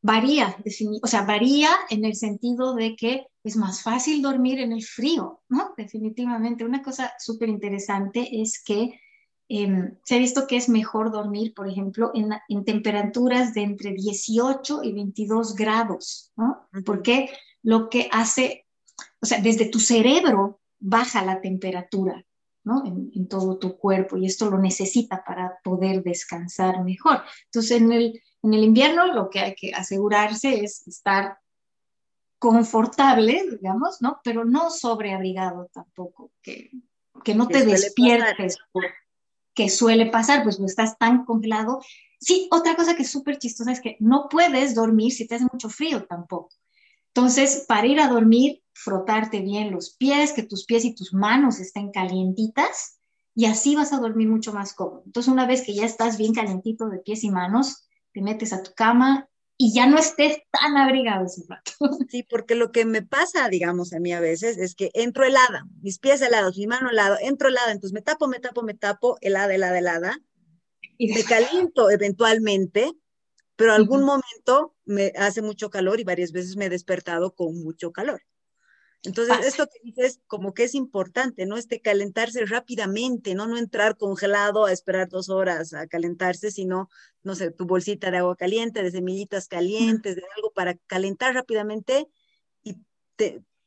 [0.00, 0.56] varía,
[1.02, 5.42] o sea, varía en el sentido de que es más fácil dormir en el frío,
[5.48, 5.74] ¿no?
[5.76, 6.64] Definitivamente.
[6.64, 9.00] Una cosa súper interesante es que
[9.48, 13.92] em, se ha visto que es mejor dormir, por ejemplo, en, en, temperaturas de entre
[13.92, 16.68] 18 y 22 grados, ¿no?
[16.84, 17.28] Porque
[17.62, 18.66] lo que hace,
[19.20, 22.24] o sea, desde tu cerebro baja la temperatura
[22.64, 22.84] ¿no?
[22.84, 27.22] En, todo tu cuerpo y esto lo necesita para poder descansar mejor.
[27.46, 31.38] Entonces, en el, en el invierno lo que hay que asegurarse es estar
[32.38, 34.20] confortable, digamos, ¿no?
[34.22, 36.70] Pero no sobreabrigado tampoco, que,
[37.24, 38.58] que no te despiertes,
[39.54, 41.80] que suele pasar, pues no estás tan congelado.
[42.18, 45.46] Sí, otra cosa que es súper chistosa es que no puedes dormir si te hace
[45.50, 46.50] mucho frío tampoco.
[47.14, 51.60] Entonces, para ir a dormir, frotarte bien los pies, que tus pies y tus manos
[51.60, 52.98] estén calientitas
[53.34, 55.02] y así vas a dormir mucho más cómodo.
[55.06, 58.62] Entonces, una vez que ya estás bien calientito de pies y manos, te metes a
[58.62, 61.72] tu cama y ya no estés tan abrigado ese rato.
[62.08, 65.66] Sí, porque lo que me pasa, digamos, a mí a veces es que entro helada,
[65.82, 69.18] mis pies helados, mi mano helada, entro helada, entonces me tapo, me tapo, me tapo,
[69.20, 70.18] helada, helada, helada,
[70.98, 72.92] y me caliento eventualmente
[73.62, 77.92] pero algún momento me hace mucho calor y varias veces me he despertado con mucho
[77.92, 78.20] calor.
[79.04, 81.56] Entonces, esto que dices, como que es importante, ¿no?
[81.56, 83.46] Este calentarse rápidamente, ¿no?
[83.46, 86.88] No entrar congelado a esperar dos horas a calentarse, sino,
[87.22, 92.08] no sé, tu bolsita de agua caliente, de semillitas calientes, de algo para calentar rápidamente
[92.64, 92.78] y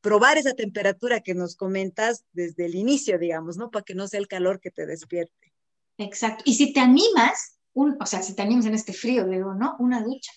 [0.02, 3.72] probar esa temperatura que nos comentas desde el inicio, digamos, ¿no?
[3.72, 5.54] Para que no sea el calor que te despierte.
[5.98, 6.44] Exacto.
[6.46, 9.76] Y si te animas, o sea, si te animas en este frío, digo, ¿no?
[9.80, 10.32] Una ducha.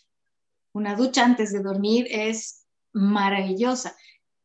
[0.72, 3.96] Una ducha antes de dormir es maravillosa.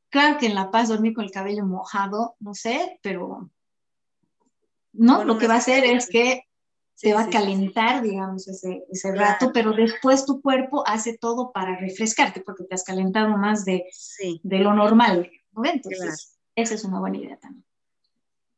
[0.09, 3.49] Claro que en La Paz dormir con el cabello mojado, no sé, pero
[4.93, 6.43] no, lo que va a hacer es que
[7.01, 12.41] te va a calentar, digamos, ese, rato, pero después tu cuerpo hace todo para refrescarte
[12.41, 13.85] porque te has calentado más de,
[14.43, 15.29] de lo normal.
[15.51, 15.65] ¿no?
[15.65, 17.65] Entonces, esa es una buena idea también.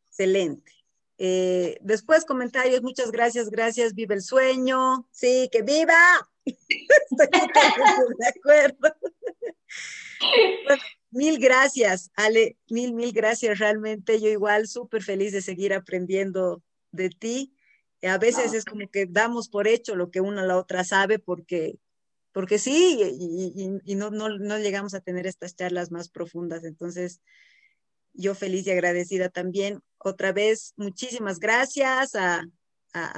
[0.07, 0.74] Excelente.
[1.17, 6.29] Eh, después comentarios, muchas gracias, gracias, vive el sueño, sí, que viva.
[6.45, 7.27] Estoy
[8.19, 8.95] de acuerdo.
[11.11, 16.61] mil gracias, Ale, mil, mil gracias, realmente yo igual súper feliz de seguir aprendiendo
[16.91, 17.55] de ti.
[18.03, 21.79] A veces es como que damos por hecho lo que una la otra sabe porque,
[22.33, 22.99] porque sí,
[23.83, 26.65] y, no, no, no llegamos a tener estas charlas más profundas.
[26.65, 27.21] Entonces,
[28.13, 29.81] yo feliz y agradecida también.
[30.07, 32.43] Otra vez, muchísimas gracias a,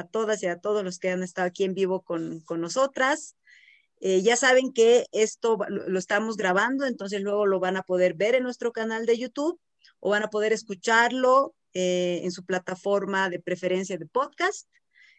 [0.09, 3.35] todas y a todos los que han estado aquí en vivo con, nosotras.
[3.99, 8.35] Eh, ya saben que esto lo, estamos grabando, entonces luego lo van a poder ver
[8.35, 9.59] en nuestro canal de YouTube
[9.99, 14.69] o van a poder escucharlo eh, en su plataforma de preferencia de podcast,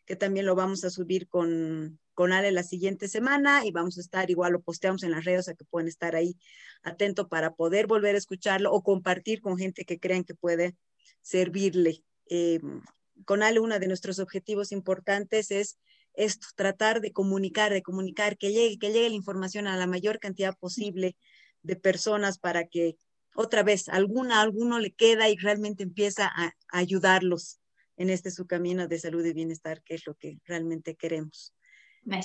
[0.06, 4.00] que también lo vamos a subir con, con Ale la siguiente semana y vamos a
[4.00, 6.38] estar igual, lo posteamos en las redes, o sea que pueden estar ahí
[6.82, 10.74] atento para poder volver a escucharlo o compartir con gente que crean que puede
[11.22, 12.04] servirle.
[12.30, 12.60] Eh,
[13.24, 15.78] con Ale, uno de nuestros objetivos importantes es
[16.14, 20.18] esto, tratar de comunicar, de comunicar, que llegue, que llegue la información a la mayor
[20.18, 21.16] cantidad posible
[21.62, 22.96] de personas para que
[23.34, 27.60] otra vez alguna, alguno le queda y realmente empieza a, a ayudarlos
[27.96, 31.54] en este su camino de salud y bienestar, que es lo que realmente queremos.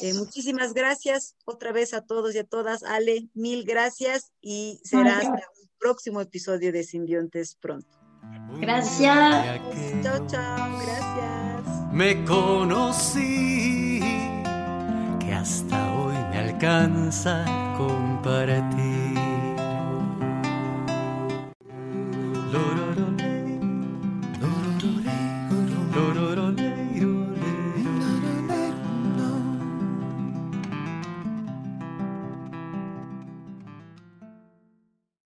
[0.01, 2.83] Eh, muchísimas gracias otra vez a todos y a todas.
[2.83, 8.02] Ale, mil gracias y será hasta un próximo episodio de Simbiontes pronto.
[8.59, 9.59] Gracias.
[10.01, 11.91] Chao, chao, gracias.
[11.91, 13.99] Me conocí
[15.19, 17.45] que hasta hoy me alcanza
[17.77, 19.13] compartir.